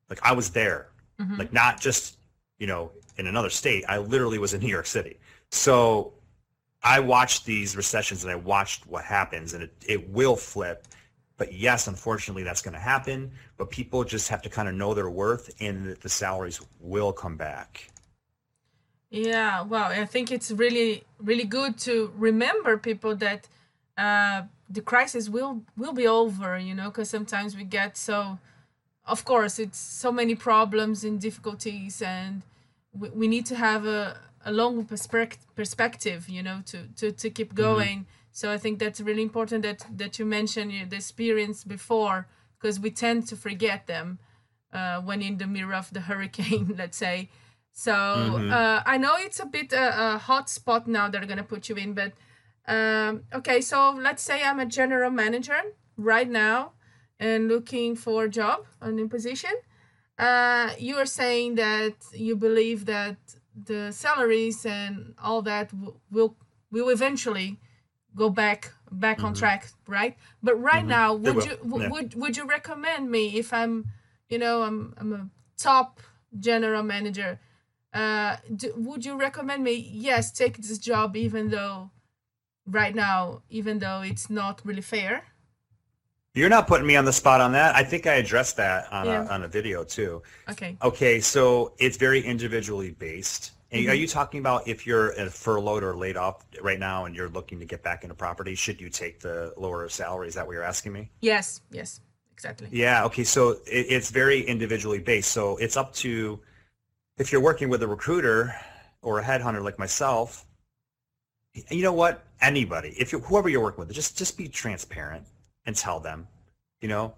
[0.09, 0.89] Like I was there.
[1.21, 1.37] Mm-hmm.
[1.37, 2.19] Like not just,
[2.59, 3.85] you know, in another state.
[3.89, 5.19] I literally was in New York City.
[5.51, 6.13] So
[6.83, 10.87] I watched these recessions and I watched what happens, and it, it will flip.
[11.37, 13.33] But yes, unfortunately, that's going to happen.
[13.57, 17.13] But people just have to kind of know their worth, and that the salaries will
[17.13, 17.89] come back.
[19.11, 23.49] Yeah, well, I think it's really, really good to remember people that
[23.97, 26.59] uh, the crisis will will be over.
[26.59, 28.39] You know, because sometimes we get so
[29.07, 32.43] of course, it's so many problems and difficulties, and
[32.99, 37.31] we, we need to have a, a long perspec- perspective, you know, to, to, to
[37.31, 37.57] keep Mm-hmm.
[37.63, 37.99] going.
[37.99, 38.33] Mm-hmm.
[38.33, 42.27] So I think that's really important that, that you mentioned you know, the experience before,
[42.59, 44.19] because we tend to forget them
[44.73, 47.29] uh, when in the mirror of the hurricane, let's say.
[47.73, 48.53] So Mm-hmm.
[48.53, 51.77] uh, I know it's a bit a, a hot spot now they're gonna put you
[51.77, 52.13] in, but
[52.67, 53.61] um, okay.
[53.61, 55.61] So let's say I'm a general manager
[55.97, 56.73] right now
[57.19, 59.53] and looking for a job, a new position.
[60.19, 63.17] Uh, you are saying that you believe that
[63.55, 66.37] the salaries and all that w- will
[66.71, 67.59] will eventually
[68.15, 70.17] go back back on track, right?
[70.43, 71.23] But right now, Mm-hmm.
[71.25, 71.89] They would you w- yeah.
[71.91, 73.87] would would you recommend me if I'm,
[74.29, 76.01] you know, I'm I'm a top
[76.39, 77.41] general manager?
[77.93, 79.75] Uh, do, would you recommend me?
[79.75, 81.91] Yes, take this job, even though
[82.67, 85.25] right now, even though it's not really fair.
[86.35, 87.77] You're not putting me on the spot on that.
[87.77, 89.25] I think I addressed that on, Yeah.
[89.25, 90.23] a, on a video too.
[90.49, 90.77] Okay.
[90.83, 93.53] Okay, so it's very individually based.
[93.71, 93.91] And Mm-hmm.
[93.91, 97.59] Are you talking about if you're furloughed or laid off right now and you're looking
[97.61, 100.29] to get back into property, should you take the lower salary?
[100.29, 101.11] Is that what you're asking me?
[101.21, 101.61] Yes.
[101.71, 102.01] Yes.
[102.33, 102.69] Exactly.
[102.73, 103.05] Yeah.
[103.05, 103.25] Okay.
[103.25, 105.31] So it, it's very individually based.
[105.31, 106.41] So it's up to
[107.17, 108.55] if you're working with a recruiter
[109.03, 110.45] or a headhunter like myself.
[111.71, 112.25] You know what?
[112.45, 115.27] Anybody, if you whoever you're working with, just just be transparent
[115.67, 116.29] and tell them.
[116.81, 117.15] You know,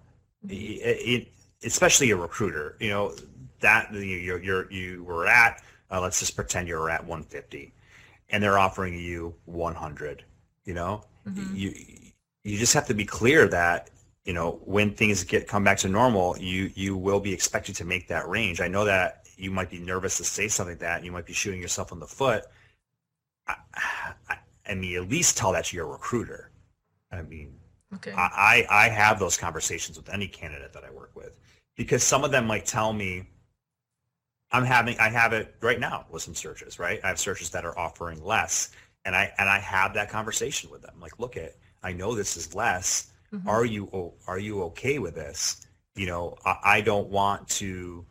[0.48, 1.28] it, it,
[1.64, 2.76] especially a recruiter.
[2.80, 3.14] You know
[3.60, 4.00] that you
[4.38, 5.62] you're you were at.
[5.90, 7.72] Uh, let's just pretend you're at 150,
[8.30, 10.24] and they're offering you 100.
[10.64, 11.04] You know,
[11.54, 11.74] you
[12.44, 13.90] you just have to be clear that
[14.24, 17.84] you know when things get come back to normal you you will be expected to
[17.84, 21.04] make that range i know that you might be nervous to say something like that
[21.04, 22.44] you might be shooting yourself in the foot
[23.48, 23.54] i,
[24.68, 26.50] I, mean at least tell that to your recruiter
[27.12, 27.54] i mean
[27.94, 28.12] Okay.
[28.12, 31.38] I, I I have those conversations with any candidate that I work with
[31.76, 33.28] because some of them might tell me
[34.52, 37.00] I'm having I have it right now with some searches, right?
[37.04, 38.72] I have searches that are offering less
[39.04, 40.94] and I and I have that conversation with them.
[41.00, 43.12] Like, look at I know this is less.
[43.32, 43.48] Mm-hmm.
[43.48, 45.66] Are you are you okay with this?
[45.94, 48.04] You know, I, I don't want to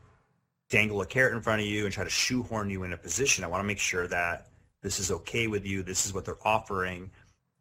[0.69, 3.43] dangle a carrot in front of you and try to shoehorn you in a position.
[3.43, 4.47] I want to make sure that
[4.85, 5.81] this is okay with you.
[5.81, 7.09] This is what they're offering.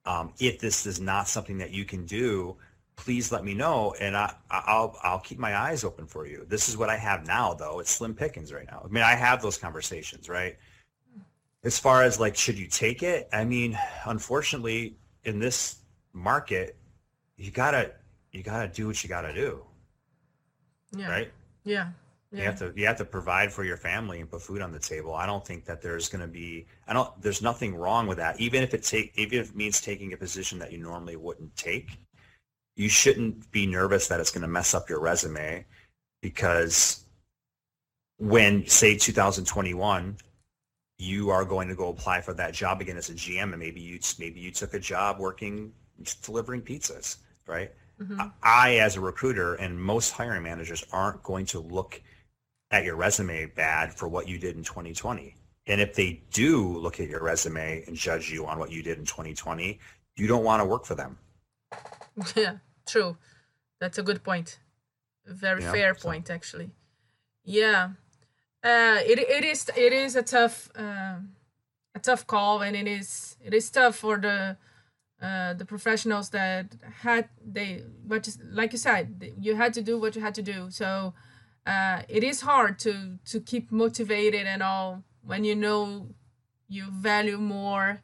[0.05, 2.55] Um, if this is not something that you can do,
[2.97, 6.45] please let me know, and I, I'll I'll keep my eyes open for you.
[6.47, 7.81] This is what I have now, though.
[7.81, 8.83] It's slim pickings right now.
[8.85, 10.59] I mean, I have those conversations, right?
[11.65, 13.27] As far as like, should you take it?
[13.33, 15.77] I mean, unfortunately, in this
[16.13, 16.77] market,
[17.39, 17.93] you gotta
[18.33, 19.65] you gotta do what you gotta do,
[20.95, 21.09] yeah.
[21.09, 21.33] right?
[21.65, 21.89] Yeah.
[22.39, 24.79] You have to you have to provide for your family and put food on the
[24.79, 25.15] table.
[25.15, 28.41] I don't think that there's going to be I don't there's nothing wrong with that.
[28.41, 31.55] Even if it take even if it means taking a position that you normally wouldn't
[31.57, 31.99] take,
[32.77, 35.65] you shouldn't be nervous that it's going to mess up your resume
[36.23, 37.05] because
[38.19, 40.17] when say 2021
[40.99, 43.81] you are going to go apply for that job again as a GM and maybe
[43.81, 45.73] you maybe you took a job working
[46.23, 47.73] delivering pizzas, right?
[48.01, 48.21] Mm-hmm.
[48.43, 52.03] I, as a recruiter, and most hiring managers aren't going to look
[52.75, 55.37] at your resume bad for what you did in 2020.
[55.69, 58.99] And if they do look at your resume and judge you on what you did
[58.99, 59.79] in 2020,
[60.17, 61.17] you don't want to work for them.
[62.37, 63.17] Yeah, true.
[63.81, 64.59] That's a good point.
[65.27, 66.71] Very Yeah, fair so- point, actually.
[67.45, 67.91] Yeah,
[68.63, 71.17] uh, it it is it is a tough uh,
[71.95, 74.57] a tough call, and it is it is tough for the
[75.27, 76.67] uh, the professionals that
[77.03, 79.05] had they but just, like you said
[79.45, 80.71] you had to do what you had to do.
[80.71, 81.13] So
[81.67, 86.09] uh, it is hard to to keep motivated and all when you know
[86.69, 88.03] you value more,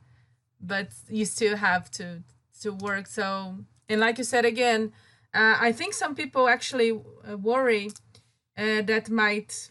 [0.61, 2.23] but you still have to
[2.63, 3.07] to work.
[3.07, 3.57] So
[3.89, 4.93] and like you said again,
[5.35, 7.91] uh, I think some people actually uh, worry
[8.57, 9.71] uh, that might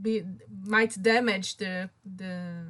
[0.00, 0.22] be
[0.66, 2.66] might damage the the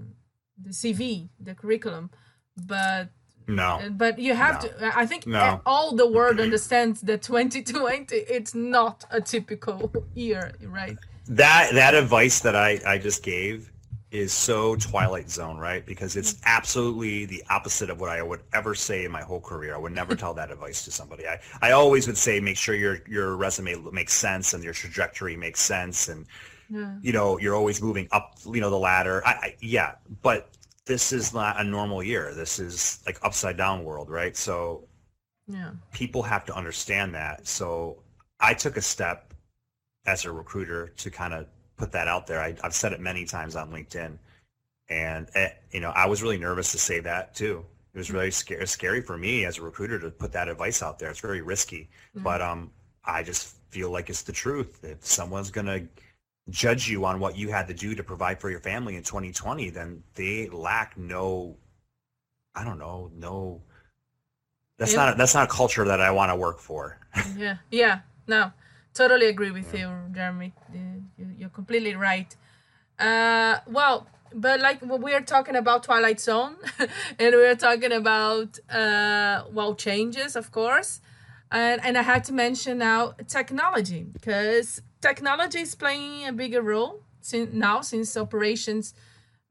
[0.63, 2.11] the CV, the curriculum,
[2.57, 3.09] but
[3.47, 3.81] No.
[3.91, 4.69] but you have No.
[4.69, 4.99] to.
[4.99, 5.61] I think No.
[5.67, 10.97] all the world understands that 2020 it's not a typical year, right?
[11.29, 13.71] That that advice that I, I just gave
[14.11, 15.87] is so Twilight Zone, right?
[15.87, 16.41] Because it's mm.
[16.45, 19.75] absolutely the opposite of what I would ever say in my whole career.
[19.75, 21.27] I would never tell that advice to somebody.
[21.27, 25.37] I, I always would say make sure your your resume makes sense and your trajectory
[25.37, 26.27] makes sense and
[26.69, 26.95] Yeah.
[27.03, 29.23] you know you're always moving up you know the ladder.
[29.25, 30.51] I, I yeah, but
[30.87, 32.35] this is not a normal year.
[32.35, 34.37] This is like upside down world, right?
[34.37, 34.85] So
[35.47, 35.73] Yeah.
[35.93, 37.47] people have to understand that.
[37.47, 38.03] So
[38.41, 39.35] I took a step
[40.07, 42.41] as a recruiter to kind of put that out there.
[42.41, 44.19] I, I've said it many times on LinkedIn,
[44.89, 47.65] and eh, you know I was really nervous to say that too.
[47.95, 50.99] It was really scary, scary for me as a recruiter to put that advice out
[50.99, 51.11] there.
[51.11, 51.91] It's very risky,
[52.25, 52.71] but um,
[53.05, 54.83] I just feel like it's the truth.
[54.85, 55.83] If someone's gonna
[56.51, 59.71] judge you on what you had to do to provide for your family in 2020,
[59.71, 61.57] then they lack no,
[62.55, 63.63] I don't know, no.
[64.79, 65.05] That's Yeah.
[65.05, 66.99] not a, that's not a culture that I want to work for.
[67.37, 68.53] yeah yeah no
[68.95, 70.77] totally agree with you jeremy Uh,
[71.19, 72.35] you- you're completely right
[72.99, 76.57] uh well but like we are talking about twilight zone
[77.19, 81.01] and we are talking about uh well changes of course
[81.51, 87.01] and and i had to mention now technology because technology is playing a bigger role
[87.21, 88.95] since now since operations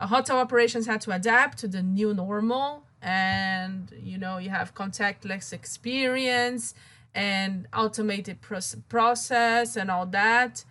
[0.02, 2.84] uh, hotel operations had to adapt to the new normal.
[3.04, 6.74] And you know you have contactless experience
[7.16, 10.66] and automated proce- process and all that.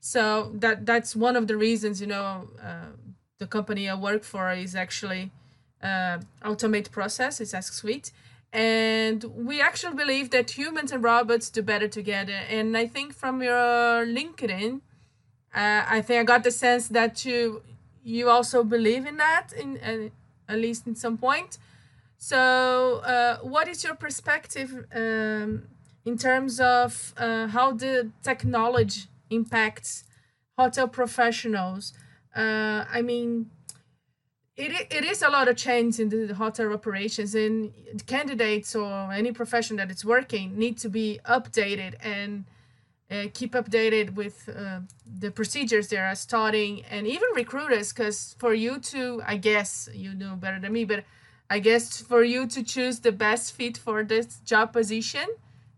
[0.00, 2.92] So that that's one of the reasons you know uh,
[3.38, 5.30] the company i work for is actually
[5.82, 8.12] uh, automate process it's Asksuite
[8.52, 13.42] and we actually believe that humans and robots do better together and i think from
[13.42, 14.80] your linkedin
[15.56, 17.62] uh, I think I got the sense that you
[18.04, 21.58] you also believe in that in uh, at least in some point.
[22.18, 25.64] So, uh, what is your perspective um,
[26.04, 30.04] in terms of uh, how the technology impacts
[30.58, 31.92] hotel professionals?
[32.34, 33.50] Uh, I mean,
[34.56, 37.72] it, it is a lot of change in the hotel operations, and
[38.06, 42.44] candidates or any profession that is working need to be updated and
[43.10, 44.80] uh, keep updated with uh,
[45.20, 50.12] the procedures they are starting and even recruiters because for you to i guess you
[50.12, 51.04] know better than me but
[51.48, 55.28] i guess for you to choose the best fit for this job position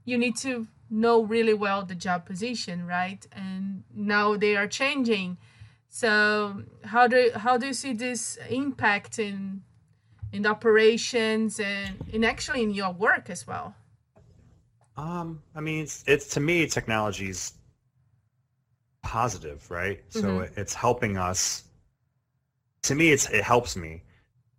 [0.06, 3.26] you need to know really well the job position right?
[3.32, 5.36] And now they are changing
[5.88, 9.62] so how do how do you see this impact in
[10.32, 13.74] in the operations and in actually in your work as well
[14.96, 17.54] Um, I mean, it's, it's to me, technology's
[19.02, 20.02] positive, right?
[20.08, 20.40] So Mhm.
[20.40, 21.64] it- it's helping us.
[22.82, 24.02] To me, it's it helps me.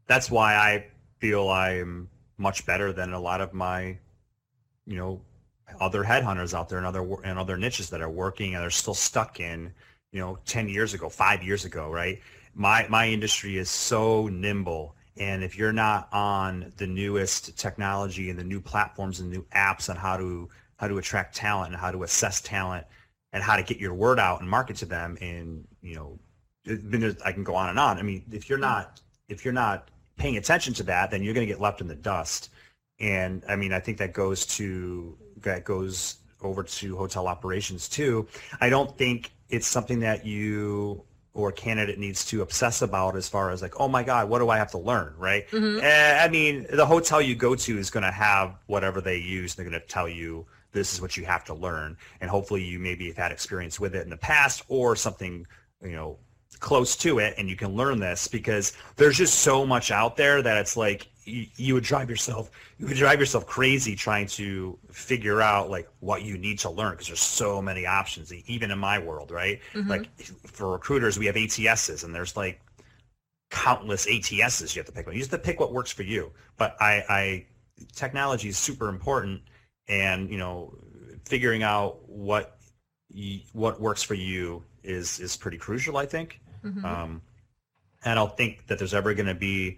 [0.08, 0.88] That's why I
[1.20, 3.98] feel I'm much better than a lot of my,
[4.86, 5.22] you know,
[5.80, 8.96] other headhunters out there and other and other niches that are working and they're still
[8.96, 9.74] stuck in,
[10.12, 12.20] you know, ten years ago, five years ago, right?
[12.56, 18.40] My my industry is so nimble and if you're not on the newest technology and
[18.40, 21.92] the new platforms and new apps on how to how to attract talent and how
[21.92, 22.88] to assess talent
[23.34, 26.18] and how to get your word out and market to them and you know
[27.26, 27.98] I can go on and on.
[27.98, 31.48] I mean, if you're not if you're not paying attention to that, then you're going
[31.48, 32.50] to get left in the dust.
[33.00, 38.28] And I mean, I think that goes to that goes over to hotel operations too.
[38.62, 43.30] I don't think it's something that you or a candidate needs to obsess about as
[43.30, 45.46] far as like, oh my God, what do I have to learn, right?
[45.80, 49.56] Eh, I mean, the hotel you go to is going to have whatever they use.
[49.56, 52.78] They're going to tell you this is what you have to learn, and hopefully you
[52.80, 55.46] maybe have had experience with it in the past or something,
[55.84, 56.18] you know,
[56.60, 60.42] close to it, and you can learn this because there's just so much out there
[60.42, 64.78] that it's like you, you would drive yourself you would drive yourself crazy trying to
[64.92, 68.80] figure out like what you need to learn because there's so many options even in
[68.80, 70.10] my world right like
[70.48, 72.62] for recruiters we have ATSs and there's like
[73.52, 75.08] countless ATSs you have to pick.
[75.08, 76.32] You just have to pick what works for you.
[76.58, 77.46] But I, I
[77.96, 79.42] technology is super important,
[79.88, 80.74] and you know,
[81.26, 82.58] figuring out what
[83.14, 85.98] y- what works for you is is pretty crucial.
[85.98, 86.40] I think.
[86.86, 87.22] Um,
[88.06, 89.78] I don't think that there's ever going to be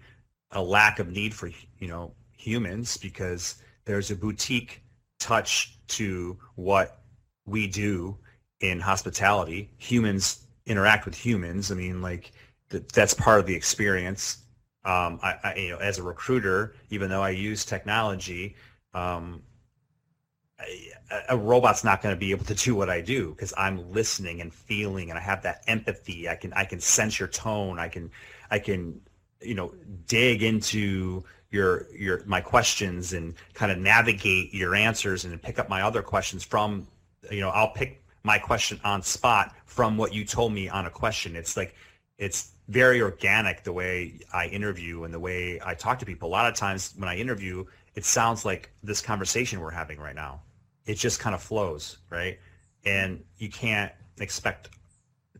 [0.52, 4.82] a lack of need for you know humans because there's a boutique
[5.18, 7.02] touch to what
[7.46, 8.16] we do
[8.60, 9.70] in hospitality.
[9.78, 11.70] Humans interact with humans.
[11.70, 12.32] I mean, like
[12.70, 14.38] th- that's part of the experience.
[14.84, 18.56] Um, I, I, you know, as a recruiter, even though I use technology,
[18.94, 19.42] um,
[20.58, 23.52] I- a- a robot's not going to be able to do what I do because
[23.56, 26.28] I'm listening and feeling, and I have that empathy.
[26.28, 27.78] I can I can sense your tone.
[27.78, 28.10] I can
[28.50, 29.00] I can
[29.44, 29.74] you know
[30.06, 35.68] dig into your your my questions and kind of navigate your answers and pick up
[35.68, 36.86] my other questions from
[37.30, 40.90] you know I'll pick my question on spot from what you told me on a
[40.90, 41.36] question.
[41.36, 41.74] It's like
[42.18, 46.28] it's very organic the way I interview and the way I talk to people.
[46.28, 47.64] A lot of times when I interview,
[47.94, 50.42] it sounds like this conversation we're having right now.
[50.86, 52.38] It just kind of flows, right?
[52.84, 54.70] And you can't expect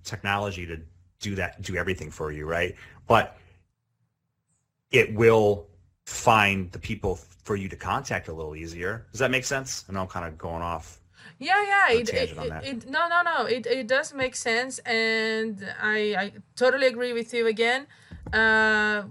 [0.05, 0.81] technology to
[1.21, 2.75] do that, do everything for you, right?
[3.07, 3.37] But
[4.93, 5.67] it will
[6.07, 9.07] find the people for you to contact a little easier.
[9.11, 9.85] Does that make sense?
[9.89, 11.01] I know I'm kind of going off.
[11.39, 11.99] Yeah, yeah.
[11.99, 12.65] It, it, on that.
[12.65, 13.47] it- no, no, no.
[13.47, 17.87] It, it does make sense, and I, I totally agree with you again.
[18.33, 19.03] Uh,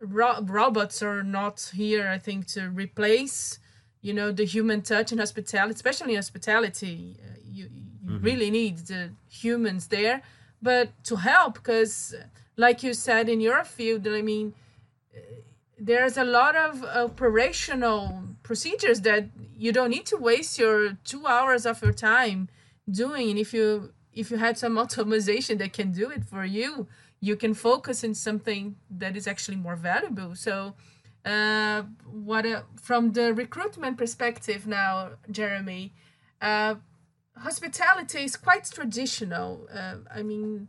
[0.00, 3.58] ro- robots are not here, I think, to replace
[4.00, 8.24] you know the human touch in hospitality especially in hospitality uh, you, you mm-hmm.
[8.24, 10.22] really need the humans there
[10.62, 12.14] but to help because
[12.56, 14.54] like you said in your field i mean
[15.78, 21.66] there's a lot of operational procedures that you don't need to waste your two hours
[21.66, 22.48] of your time
[22.90, 23.30] doing.
[23.30, 26.88] And if you if you had some automation that can do it for you
[27.20, 30.36] you can focus in something that is actually more valuable.
[30.36, 30.74] So
[31.24, 35.92] uh, what a, from the recruitment perspective now jeremy
[36.40, 36.76] uh,
[37.36, 39.68] hospitality is quite traditional.
[39.72, 40.68] Uh, i mean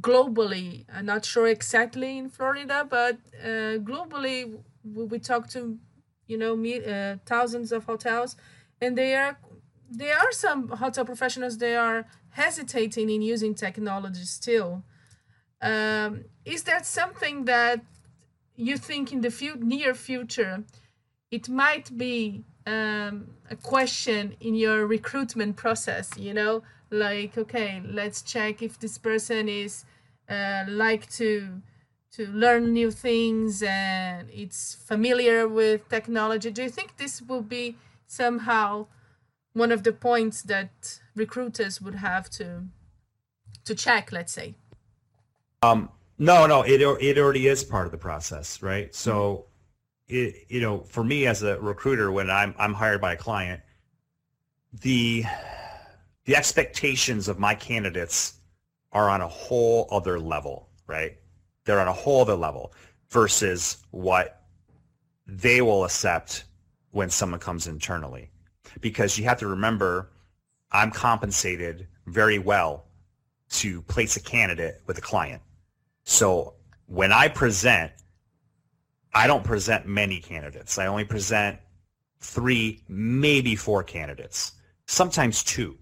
[0.00, 0.84] globally.
[0.92, 5.78] I'm not sure exactly in florida but uh, globally we, we talk to
[6.26, 8.36] you know me, uh, thousands of hotels
[8.80, 9.38] and they are
[9.90, 14.82] there are some hotel professionals they are hesitating in using technology still.
[15.60, 17.84] Um, is that something that
[18.56, 20.64] you think in the few, near future
[21.30, 26.62] it might be um, a question in your recruitment process you know
[26.92, 29.84] like okay let's check if this person is
[30.28, 31.60] uh, like to
[32.12, 36.50] to learn new things and it's familiar with technology.
[36.50, 37.76] Do you think this will be
[38.06, 38.86] somehow
[39.54, 42.64] one of the points that recruiters would have to
[43.64, 44.54] to check let's say?
[45.62, 45.88] Um
[46.18, 48.94] no no it it already is part of the process right?
[48.94, 49.46] So
[50.08, 53.60] it you know for me as a recruiter when i'm i'm hired by a client
[54.80, 55.24] the
[56.24, 58.34] the expectations of my candidates
[58.92, 61.16] are on a whole other level, right?
[61.64, 62.72] They're on a whole other level
[63.10, 64.42] versus what
[65.26, 66.44] they will accept
[66.90, 68.30] when someone comes internally.
[68.80, 70.10] Because you have to remember,
[70.70, 72.86] I'm compensated very well
[73.50, 75.42] to place a candidate with a client.
[76.04, 76.54] So
[76.86, 77.92] when I present,
[79.14, 80.78] I don't present many candidates.
[80.78, 81.58] I only present
[82.20, 84.52] three, maybe four candidates,
[84.86, 85.76] sometimes two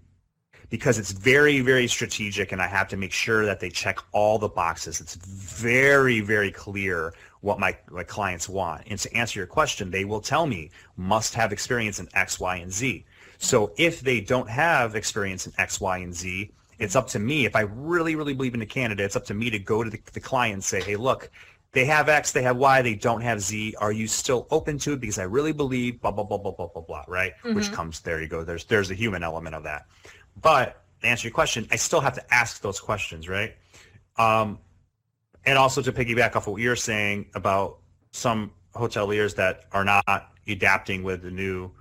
[0.71, 4.39] because it's very, very strategic and I have to make sure that they check all
[4.39, 5.01] the boxes.
[5.01, 8.83] It's very, very clear what my, my clients want.
[8.87, 12.55] And to answer your question, they will tell me must have experience in X, Y,
[12.55, 13.05] and Z.
[13.37, 17.45] So if they don't have experience in X, Y, and Z, it's up to me.
[17.45, 19.89] If I really, really believe in the candidate, it's up to me to go to
[19.89, 21.29] the, the client and say, hey, look,
[21.73, 23.75] they have X, they have Y, they don't have Z.
[23.79, 25.01] Are you still open to it?
[25.01, 27.33] Because I really believe blah, blah, blah, blah, blah, blah, blah, right?
[27.43, 27.55] Mm-hmm.
[27.55, 28.43] Which comes, there you go.
[28.43, 29.85] There's, there's a human element of that.
[30.41, 33.55] But to answer your question, I still have to ask those questions, right?
[34.17, 34.59] Um,
[35.45, 37.79] and also to piggyback off what you're saying about
[38.11, 41.71] some hoteliers that are not adapting with the new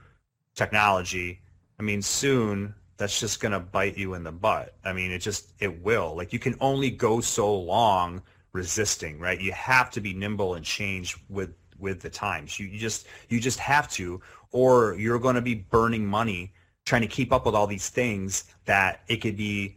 [0.55, 1.41] technology.
[1.79, 4.75] I mean, soon that's just going to bite you in the butt.
[4.85, 6.15] I mean, it just, it will.
[6.15, 9.41] Like you can only go so long resisting, right?
[9.41, 12.61] You have to be nimble and change with with the times.
[12.61, 14.21] You, you just you just have to,
[14.53, 16.53] or you're going to be burning money
[16.91, 19.77] trying to keep up with all these things that it could be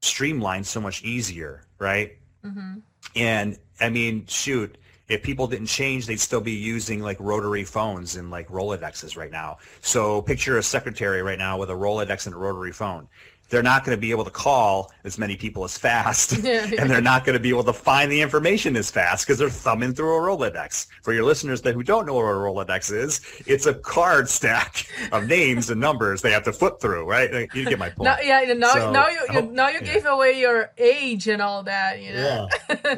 [0.00, 2.16] streamlined so much easier, right?
[2.42, 2.78] Mm-hmm.
[3.16, 8.16] And I mean, shoot, if people didn't change, they'd still be using like rotary phones
[8.16, 9.58] and like Rolodexes right now.
[9.82, 13.08] So picture a secretary right now with a Rolodex and a rotary phone
[13.48, 17.00] they're not going to be able to call as many people as fast, and they're
[17.00, 20.16] not going to be able to find the information as fast because they're thumbing through
[20.16, 20.86] a Rolodex.
[21.02, 24.86] For your listeners that who don't know what a Rolodex is, it's a card stack
[25.12, 27.08] of names and numbers they have to flip through.
[27.08, 27.48] Right?
[27.54, 28.04] You get my point.
[28.04, 28.52] Now, yeah.
[28.54, 29.94] Now, so, now you, you now you yeah.
[29.94, 32.00] gave away your age and all that.
[32.00, 32.48] You know.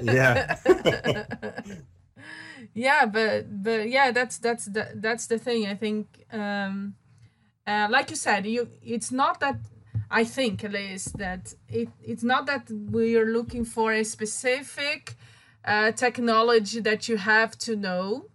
[0.02, 0.56] Yeah.
[0.66, 1.56] Yeah.
[2.74, 5.66] yeah, but but yeah, that's that's the, that's the thing.
[5.66, 6.06] I think.
[6.32, 6.94] Um,
[7.66, 9.56] uh, like you said, you it's not that
[10.10, 15.16] I think at least that it, it's not that we are looking for a specific
[15.64, 18.26] uh, technology that you have to know,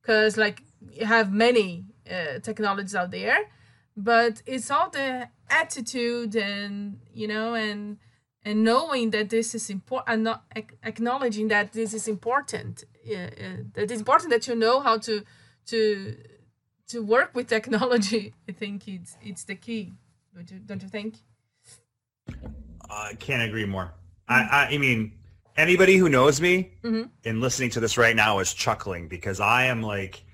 [0.00, 3.38] because like you have many uh, technologies out there,
[3.96, 7.98] but it's all the attitude and you know and
[8.44, 10.44] and knowing that this is important and not
[10.82, 12.84] acknowledging that this is important.
[13.06, 13.28] Uh,
[13.74, 15.22] that it's important that you know how to
[15.66, 16.16] to
[16.88, 18.32] to work with technology.
[18.48, 19.92] I think it's it's the key.
[20.38, 21.16] Don't you, don't you think?
[22.88, 23.92] I can't agree more.
[24.28, 25.14] I, I, mean,
[25.56, 27.08] anybody who knows me mm-hmm.
[27.24, 30.24] and listening to this right now is chuckling because I am like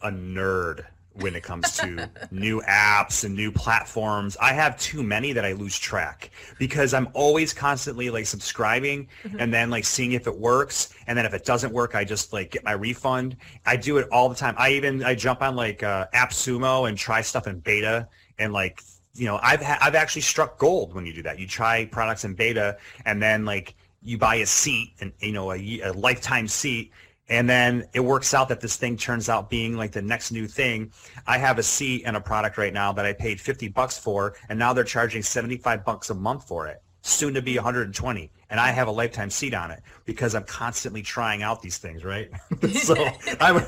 [0.00, 4.38] a nerd when it comes to new apps and new platforms.
[4.40, 9.38] I have too many that I lose track because I'm always constantly like subscribing mm-hmm.
[9.38, 10.94] and then like seeing if it works.
[11.08, 13.36] And then if it doesn't work, I just like get my refund.
[13.66, 14.54] I do it all the time.
[14.56, 18.08] I even, I jump on like uh, AppSumo and try stuff in beta
[18.38, 18.80] and like
[19.14, 21.38] you know, I've ha- I've actually struck gold when you do that.
[21.38, 25.52] You try products in beta, and then like you buy a seat and you know
[25.52, 26.92] a, a lifetime seat,
[27.28, 30.46] and then it works out that this thing turns out being like the next new
[30.46, 30.92] thing.
[31.26, 34.34] I have a seat and a product right now that I paid 50 bucks for,
[34.48, 38.30] and now they're charging 75 bucks a month for it, soon to be 120.
[38.50, 42.04] And I have a lifetime seat on it because I'm constantly trying out these things,
[42.04, 42.30] right?
[42.72, 42.96] so
[43.40, 43.64] I'm,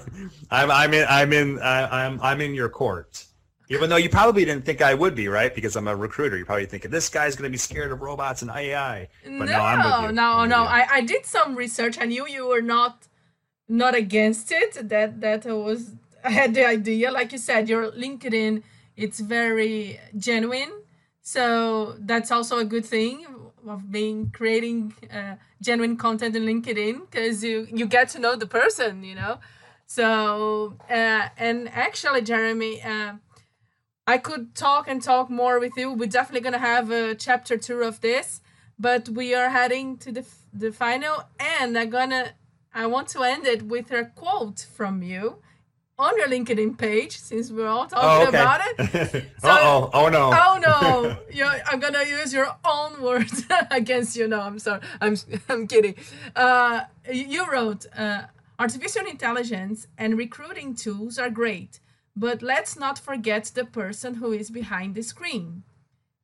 [0.51, 3.25] I'm, I'm in, I'm in, I'm, I'm in your court.
[3.73, 5.55] Even though you probably didn't think I would be, right?
[5.55, 6.37] Because I'm a recruiter.
[6.37, 9.09] You're probably thinking this guy's going to be scared of robots and AI.
[9.25, 10.15] But no, no, I'm with you.
[10.15, 10.63] no, no.
[10.65, 11.99] I, I did some research.
[12.01, 13.09] I knew you were not
[13.69, 14.89] not against it.
[14.89, 15.93] That that was
[16.25, 17.11] I had the idea.
[17.11, 18.63] Like you said, your LinkedIn
[18.97, 20.73] it's very genuine.
[21.23, 23.27] So that's also a good thing
[23.67, 28.47] of being creating uh, genuine content in LinkedIn because you you get to know the
[28.47, 29.39] person, you know.
[29.87, 33.15] So uh, and actually, Jeremy, uh,
[34.07, 35.93] I could talk and talk more with you.
[35.93, 38.41] We're definitely gonna have a chapter two of this,
[38.79, 42.33] but we are heading to the the final, and I'm gonna
[42.75, 45.39] I want to end it with a quote from you
[45.99, 48.39] on your LinkedIn page, since we're all talking oh, okay.
[48.39, 48.61] about
[49.15, 49.25] it.
[49.41, 50.31] So, oh, oh no.
[50.33, 51.17] Oh no.
[51.33, 54.27] You're, I'm gonna use your own words against you.
[54.27, 54.81] No, I'm sorry.
[55.01, 55.17] I'm
[55.49, 55.95] I'm kidding.
[56.35, 58.23] Uh, you wrote, uh,
[58.59, 61.81] artificial intelligence and recruiting tools are great,
[62.15, 65.63] but let's not forget the person who is behind the screen.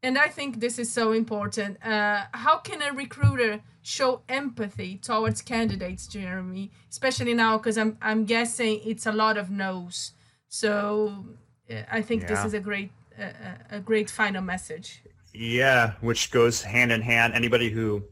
[0.03, 1.84] And I think this is so important.
[1.84, 6.70] Uh, how can a recruiter show empathy towards candidates, Jeremy?
[6.89, 10.12] Especially now, because I'm I'm guessing it's a lot of no's.
[10.49, 11.24] So
[11.68, 12.28] uh, I think yeah.
[12.28, 13.32] this is a great uh,
[13.70, 15.03] a great final message.
[15.34, 17.34] Yeah, which goes hand in hand.
[17.34, 18.05] Anybody who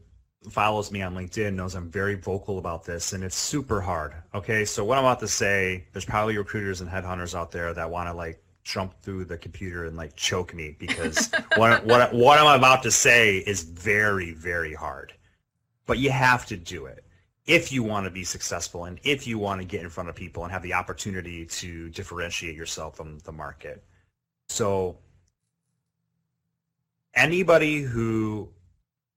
[0.49, 4.13] follows me on LinkedIn knows I'm very vocal about this, and it's super hard.
[4.33, 7.89] Okay, so what I'm about to say, there's probably recruiters and headhunters out there that
[7.89, 12.37] want to like jump through the computer and like choke me because what, what, what
[12.37, 15.13] I'm about to say is very, very hard.
[15.85, 17.05] But you have to do it
[17.45, 20.15] if you want to be successful and if you want to get in front of
[20.15, 23.83] people and have the opportunity to differentiate yourself from the market.
[24.49, 24.97] So
[27.13, 28.49] anybody who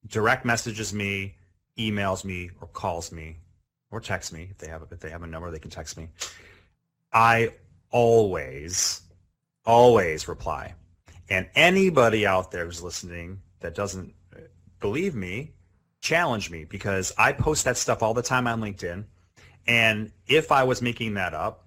[0.06, 1.36] direct messages me,
[1.78, 3.36] emails me, or calls me,
[3.90, 5.96] or texts me if they have a, if they have a number they can text
[5.96, 6.08] me.
[7.12, 7.54] I
[7.90, 9.02] always
[9.64, 10.74] always reply.
[11.28, 14.40] And anybody out there who's listening that doesn't uh,
[14.80, 15.52] believe me,
[16.00, 19.04] challenge me because I post that stuff all the time on LinkedIn.
[19.66, 21.66] And if I was making that up,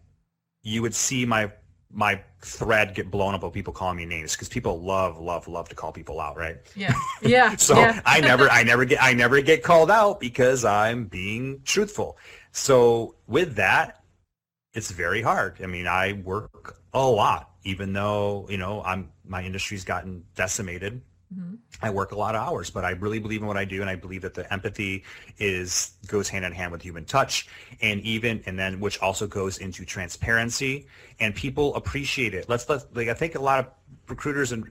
[0.63, 1.51] you would see my
[1.93, 5.69] my thread get blown up of people calling me names because people love love love
[5.69, 6.57] to call people out right?
[6.75, 6.93] Yeah.
[7.21, 7.55] Yeah.
[7.57, 8.01] So yeah.
[8.05, 12.17] i never i never get i never get called out because i'm being truthful.
[12.51, 14.03] So with that
[14.73, 15.57] it's very hard.
[15.61, 21.01] I mean i work a lot even though you know I'm my industry's gotten decimated.
[21.33, 21.55] Mm-hmm.
[21.81, 23.89] I work a lot of hours, but I really believe in what I do, and
[23.89, 25.03] I believe that the empathy
[25.39, 27.47] is goes hand in hand with human touch,
[27.81, 30.87] and even and then which also goes into transparency,
[31.19, 32.47] and people appreciate it.
[32.47, 33.67] Let's let like I think a lot of
[34.07, 34.69] recruiters and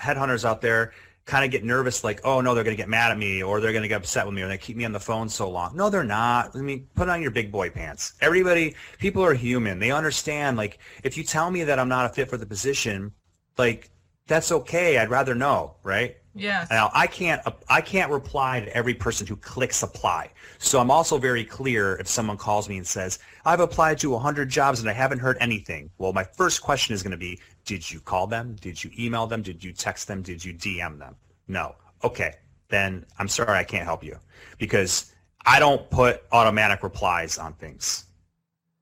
[0.00, 0.92] headhunters out there
[1.24, 3.60] kind of get nervous like, oh no, they're going to get mad at me or
[3.60, 5.48] they're going to get upset with me or they keep me on the phone so
[5.48, 5.74] long.
[5.74, 6.54] No, they're not.
[6.54, 8.12] I mean, put on your big boy pants.
[8.20, 9.78] Everybody, people are human.
[9.78, 13.12] They understand like if you tell me that I'm not a fit for the position,
[13.56, 13.90] like
[14.26, 14.98] that's okay.
[14.98, 16.16] I'd rather know, right?
[16.34, 16.68] Yes.
[16.70, 20.30] Now I can't I can't reply to every person who clicks apply.
[20.58, 24.48] So I'm also very clear if someone calls me and says, I've applied to 100
[24.48, 25.90] jobs and I haven't heard anything.
[25.98, 28.56] Well, my first question is going to be, did you call them?
[28.60, 29.42] Did you email them?
[29.42, 30.22] Did you text them?
[30.22, 31.14] Did you DM them?
[31.46, 31.76] No.
[32.02, 32.34] Okay.
[32.68, 34.18] Then I'm sorry I can't help you
[34.58, 35.12] because
[35.46, 38.06] I don't put automatic replies on things.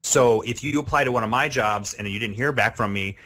[0.04, 2.92] So if you apply to one of my jobs and you didn't hear back from
[2.92, 3.16] me,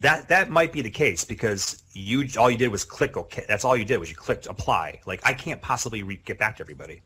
[0.00, 3.44] that that might be the case because you all you did was click okay.
[3.48, 5.00] That's all you did was you clicked apply.
[5.06, 7.02] Like I can't possibly re- get back to everybody,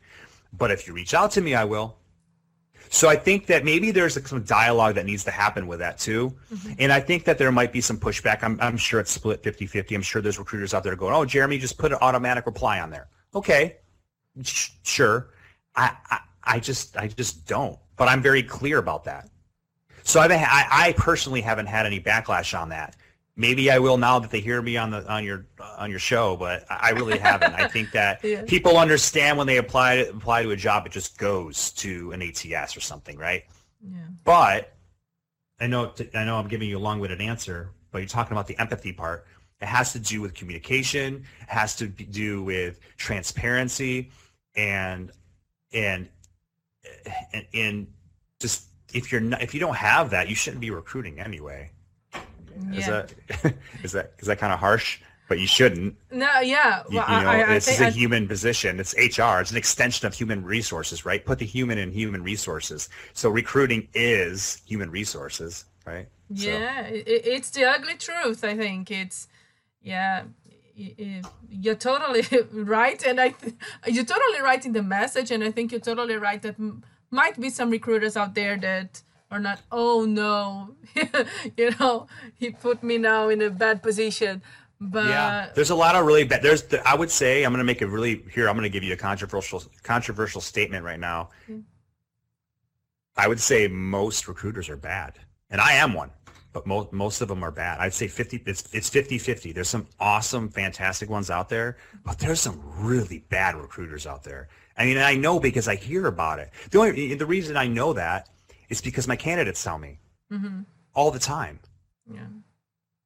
[0.53, 1.97] but if you reach out to me, I will.
[2.91, 6.33] So I think that maybe there's some dialogue that needs to happen with that too.
[6.51, 6.73] Mm-hmm.
[6.79, 8.43] And I think that there might be some pushback.
[8.43, 9.93] I'm, I'm sure it's split 50-50.
[9.95, 12.89] I'm sure there's recruiters out there going, oh, Jeremy, just put an automatic reply on
[12.89, 13.07] there.
[13.35, 13.77] Okay,
[14.43, 15.29] Sh- sure.
[15.75, 17.77] I, I, I just I just don't.
[17.95, 19.29] But I'm very clear about that.
[20.03, 22.95] So I've, I, I personally haven't had any backlash on that.
[23.35, 25.99] Maybe I will now that they hear me on the on your uh, on your
[25.99, 27.53] show, but I really haven't.
[27.53, 28.43] I think that yeah.
[28.45, 32.75] people understand when they apply apply to a job, it just goes to an ATS
[32.75, 33.45] or something, right?
[33.81, 33.97] Yeah.
[34.25, 34.73] But
[35.61, 38.59] I know I know I'm giving you a long-winded answer, but you're talking about the
[38.59, 39.25] empathy part.
[39.61, 41.23] It has to do with communication.
[41.41, 44.11] It has to do with transparency,
[44.55, 45.11] and
[45.73, 46.09] and
[47.33, 47.87] and, and
[48.39, 51.71] just if you're not, if you don't have that, you shouldn't be recruiting anyway.
[52.71, 52.77] Yeah.
[52.79, 53.13] Is that
[53.83, 54.99] is that is that kind of harsh?
[55.29, 55.95] but you shouldn't.
[56.11, 56.81] No, yeah.
[56.89, 58.79] You, Well, you know, I, I, I this think is a human position.
[58.79, 59.39] It's HR.
[59.39, 61.23] It's an extension of human resources, right?
[61.23, 62.89] Put the human in human resources.
[63.13, 66.07] So recruiting is human resources, right?
[66.31, 67.03] Yeah, i i-
[67.35, 68.43] it's the ugly truth.
[68.43, 69.27] I think it's,
[69.83, 70.23] yeah,
[70.75, 73.35] you're totally right, and I,
[73.85, 76.55] you're totally right in the message, and I think you're totally right that
[77.11, 79.01] might be some recruiters out there that
[79.31, 79.61] are not.
[79.71, 80.75] Oh no,
[81.57, 84.41] you know, he put me now in a bad position.
[84.81, 86.41] But yeah, there's a lot of really bad.
[86.41, 88.47] There's, the, I would say, I'm going to make a really here.
[88.47, 91.29] I'm going to give you a controversial, controversial statement right now.
[91.47, 91.59] Hmm.
[93.17, 96.11] I would say most recruiters are bad, and I am one,
[96.53, 97.79] but most most of them are bad.
[97.79, 98.43] I'd say 50.
[98.45, 99.53] It's it's 50-50.
[99.53, 104.49] There's some awesome, fantastic ones out there, but there's some really bad recruiters out there.
[104.77, 106.51] I mean, I know because I hear about it.
[106.71, 108.29] The only the reason I know that
[108.69, 109.99] is because my candidates tell me
[110.31, 110.61] mm-hmm.
[110.93, 111.59] all the time
[112.13, 112.27] yeah.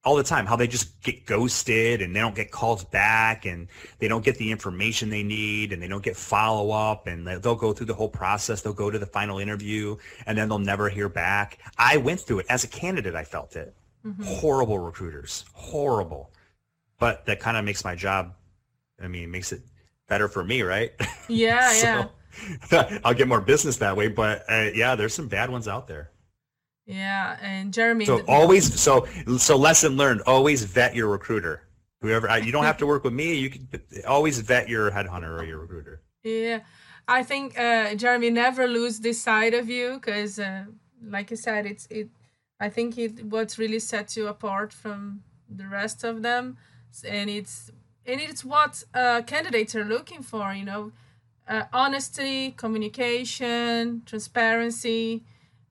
[0.05, 3.67] All the time how they just get ghosted and they don't get calls back and
[3.99, 7.37] they don't get the information they need and they don't get follow up and they-
[7.37, 8.61] they'll go through the whole process.
[8.61, 9.95] They'll go to the final interview
[10.25, 11.59] and then they'll never hear back.
[11.77, 12.45] I went through it.
[12.49, 13.73] As a candidate i felt it.
[14.25, 15.45] Horrible recruiters.
[15.53, 16.31] Horrible.
[16.99, 18.33] But that kind of makes my job
[19.01, 19.61] i mean makes it
[20.07, 20.91] better for me right?
[21.27, 21.71] Yeah,
[22.71, 22.99] yeah.
[23.05, 26.09] i'll get more business that way but uh, yeah there's some bad ones out there
[26.85, 28.05] Yeah, and Jeremy.
[28.05, 29.07] So always, so
[29.37, 31.67] so lesson learned: always vet your recruiter.
[32.01, 33.35] Whoever I- you don't have to work with me.
[33.35, 33.69] You can
[34.05, 36.01] always vet your headhunter or your recruiter.
[36.23, 36.59] Yeah,
[37.07, 40.65] I think uh, Jeremy never lose this side of you because, uh,
[41.05, 42.09] like you said, it's it.
[42.59, 46.57] I think it what really sets you apart from the rest of them,
[47.07, 47.71] and it's
[48.05, 50.53] and it's what uh, candidates are looking for.
[50.53, 50.91] You know,
[51.47, 55.23] uh, honesty, communication, transparency.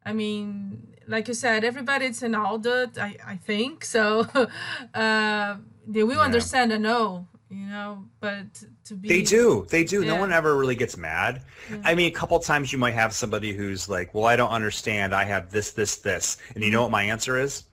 [0.05, 2.99] I mean, like you said, everybody's an audit.
[2.99, 4.27] I I think so.
[4.95, 6.25] uh, they will Yeah.
[6.31, 7.27] understand and know.
[7.51, 10.03] You know, but to be They do, they do.
[10.07, 11.43] No one ever really gets mad.
[11.85, 15.15] I mean, a couple times you might have somebody who's like, "Well, I don't understand.
[15.15, 17.65] I have this, this, this," and you know what my answer is?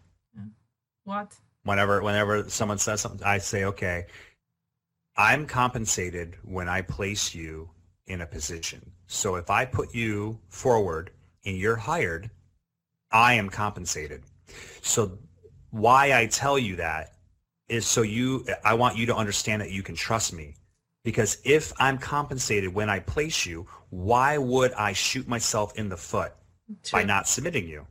[1.05, 1.33] what?
[1.63, 4.05] Whenever, whenever someone says something, I say, "Okay,
[5.15, 7.69] I'm compensated when I place you
[8.07, 8.91] in a position.
[9.07, 11.11] So if I put you forward
[11.45, 12.29] and you're hired,
[13.11, 14.23] I am compensated.
[14.81, 15.17] So
[15.71, 17.13] why I tell you that
[17.67, 20.55] is so you I want you to understand that you can trust me.
[21.03, 25.97] Because if I'm compensated when I place you, why would I shoot myself in the
[25.97, 26.33] foot
[26.91, 27.87] by not submitting you?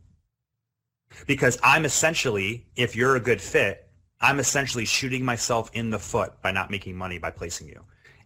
[1.27, 3.89] Because I'm essentially, if you're a good fit,
[4.21, 7.83] I'm essentially shooting myself in the foot by not making money by placing you.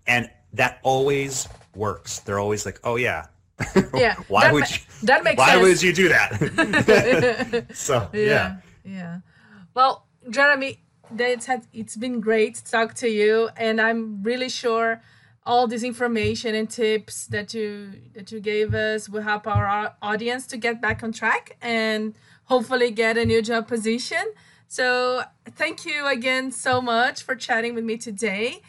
[0.07, 2.18] And that always works.
[2.20, 3.26] They're always like, oh yeah.
[3.95, 5.63] Yeah, why that would ma- you that makes why sense.
[5.63, 7.67] would you do that?
[7.75, 8.21] so yeah.
[8.23, 9.19] yeah, yeah.
[9.75, 10.79] Well, Jeremy,
[11.11, 15.03] that's had, it's been great to talk to you, and I'm really sure
[15.45, 20.47] all this information and tips that you that you gave us will help our audience
[20.47, 24.23] to get back on track and hopefully get a new job position.
[24.69, 28.63] So thank you again so much for chatting with me today.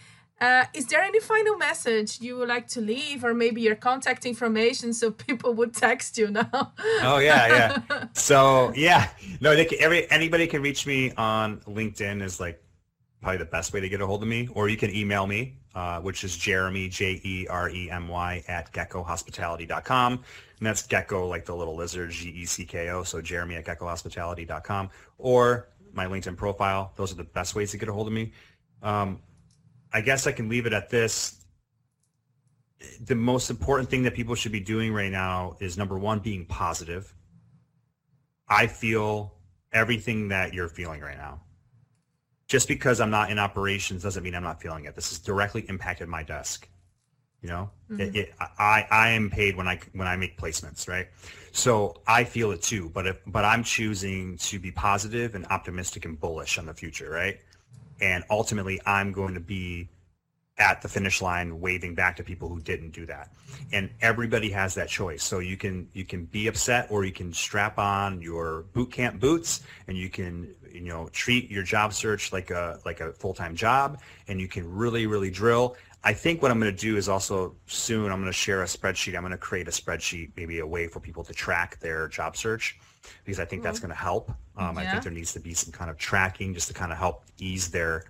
[0.43, 4.25] Uh, is there any final message you would like to leave, or maybe your contact
[4.25, 6.73] information so people would text you now?
[7.01, 7.47] Oh yeah,
[7.89, 8.07] yeah.
[8.13, 9.07] So yeah,
[9.39, 12.61] no, they can, every anybody can reach me on LinkedIn is like
[13.21, 15.55] probably the best way to get a hold of me, or you can email me,
[15.75, 21.25] uh, which is Jeremy J E R E M Y at geckohospitality.com, and that's gecko
[21.25, 23.03] like the little lizard G E C K O.
[23.03, 24.89] So Jeremy at geckohospitality.com,
[25.19, 26.91] or my LinkedIn profile.
[26.97, 28.33] Those are the best ways to get a hold of me.
[28.81, 29.21] Um,
[29.93, 31.43] I guess I can leave it at this
[33.01, 36.45] the most important thing that people should be doing right now is number one, being
[36.45, 37.13] positive.
[38.47, 39.35] I feel
[39.71, 41.41] everything that you're feeling right now.
[42.47, 44.95] Just because I'm not in operations doesn't mean I'm not feeling it.
[44.95, 46.67] This has directly impacted my desk.
[47.41, 48.01] You know, mm-hmm.
[48.01, 51.07] it, it, I I am paid when I when I make placements, right?
[51.51, 52.89] So I feel it too.
[52.93, 57.09] But if but I'm choosing to be positive and optimistic and bullish on the future,
[57.09, 57.39] right?
[58.03, 59.87] And ultimately, I'm going to be
[60.57, 63.31] at the finish line waving back to people who didn't do that.
[63.71, 65.23] And everybody has that choice.
[65.23, 69.21] So you can you can be upset or you can strap on your boot camp
[69.21, 73.55] boots and you can you know treat your job search like a like a full-time
[73.55, 75.75] job and you can really really drill.
[76.03, 78.65] I think what i'm going to do is also soon i'm going to share a
[78.65, 79.15] spreadsheet.
[79.15, 82.35] I'm going to create a spreadsheet maybe a way for people to track their job
[82.35, 82.77] search
[83.23, 85.71] because i think that's going to help um, i think there needs to be some
[85.71, 88.03] kind of tracking just to kind of help ease their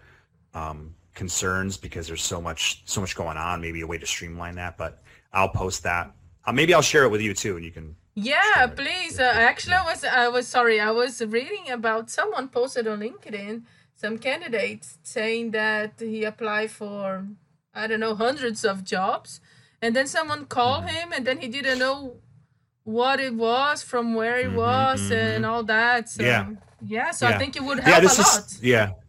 [0.54, 4.56] um, concerns because there's so much so much going on maybe a way to streamline
[4.56, 5.02] that but
[5.34, 6.12] i'll post that
[6.46, 7.96] uh, maybe I'll share it with you too, and you can.
[8.16, 9.20] Yeah, please.
[9.20, 10.80] Uh, actually, I was I was sorry.
[10.80, 13.64] I was reading about someone posted on LinkedIn
[13.96, 17.26] some candidates saying that he applied for
[17.74, 19.40] I don't know hundreds of jobs,
[19.82, 20.96] and then someone called Mm-hmm.
[20.96, 22.18] him, and then he didn't know
[22.84, 26.10] what it was from where it was and all that.
[26.10, 26.52] So, Mm-hmm,
[26.86, 27.06] Yeah.
[27.06, 27.12] yeah.
[27.12, 28.64] So I think it would Yeah, help this a is lot.
[28.64, 28.92] yeah.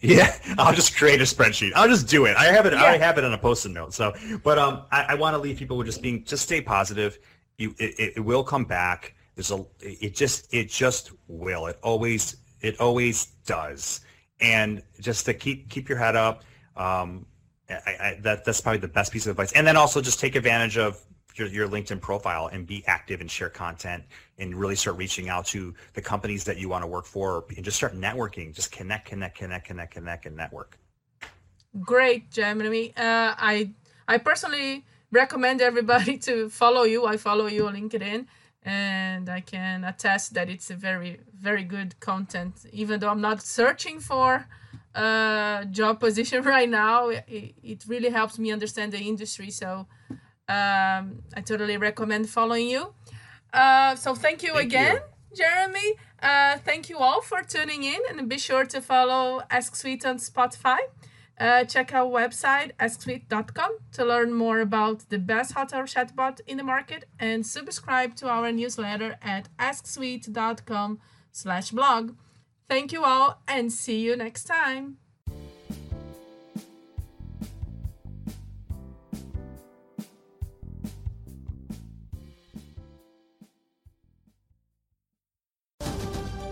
[0.00, 1.72] Yeah, I'll just create a spreadsheet.
[1.76, 2.34] I'll just do it.
[2.36, 2.72] I have it.
[2.72, 2.82] I Yeah.
[2.84, 3.92] already have it on a post-it note.
[3.94, 4.12] So,
[4.42, 7.18] but um, I, I want to leave people with just being, just stay positive.
[7.58, 9.14] You, it, it- it will come back.
[9.36, 11.66] There's a, it just, it just will.
[11.66, 14.00] It always, it always does.
[14.40, 16.42] And just to keep, keep your head up.
[16.76, 17.26] Um,
[17.70, 19.52] I, I, that that's probably the best piece of advice.
[19.52, 21.00] And then also just take advantage of
[21.36, 24.04] your, your LinkedIn profile and be active and share content
[24.38, 27.64] and really start reaching out to the companies that you want to work for and
[27.64, 28.54] just start networking.
[28.54, 30.78] Just connect, connect, connect, connect, connect, and network.
[31.80, 32.90] Great, Jeremy.
[32.96, 33.70] Uh, I
[34.06, 37.06] I personally recommend everybody to follow you.
[37.06, 38.26] I follow you on LinkedIn,
[38.62, 42.66] and I can attest that it's a very very good content.
[42.72, 44.46] Even though I'm not searching for
[44.94, 49.50] a job position right now, it, it really helps me understand the industry.
[49.50, 49.86] So
[50.48, 52.94] um, I totally recommend following you.
[53.52, 55.36] Uh, so thank you Thank again, you.
[55.36, 55.94] Jeremy.
[56.22, 60.78] Uh, thank you all for tuning in, and be sure to follow Asksuite on Spotify.
[61.38, 66.62] Uh, check our website, asksuite.com, to learn more about the best hotel chatbot in the
[66.62, 71.00] market, and subscribe to our newsletter at asksuite.com
[71.32, 72.14] slash blog.
[72.68, 74.98] Thank you all, and see you next time.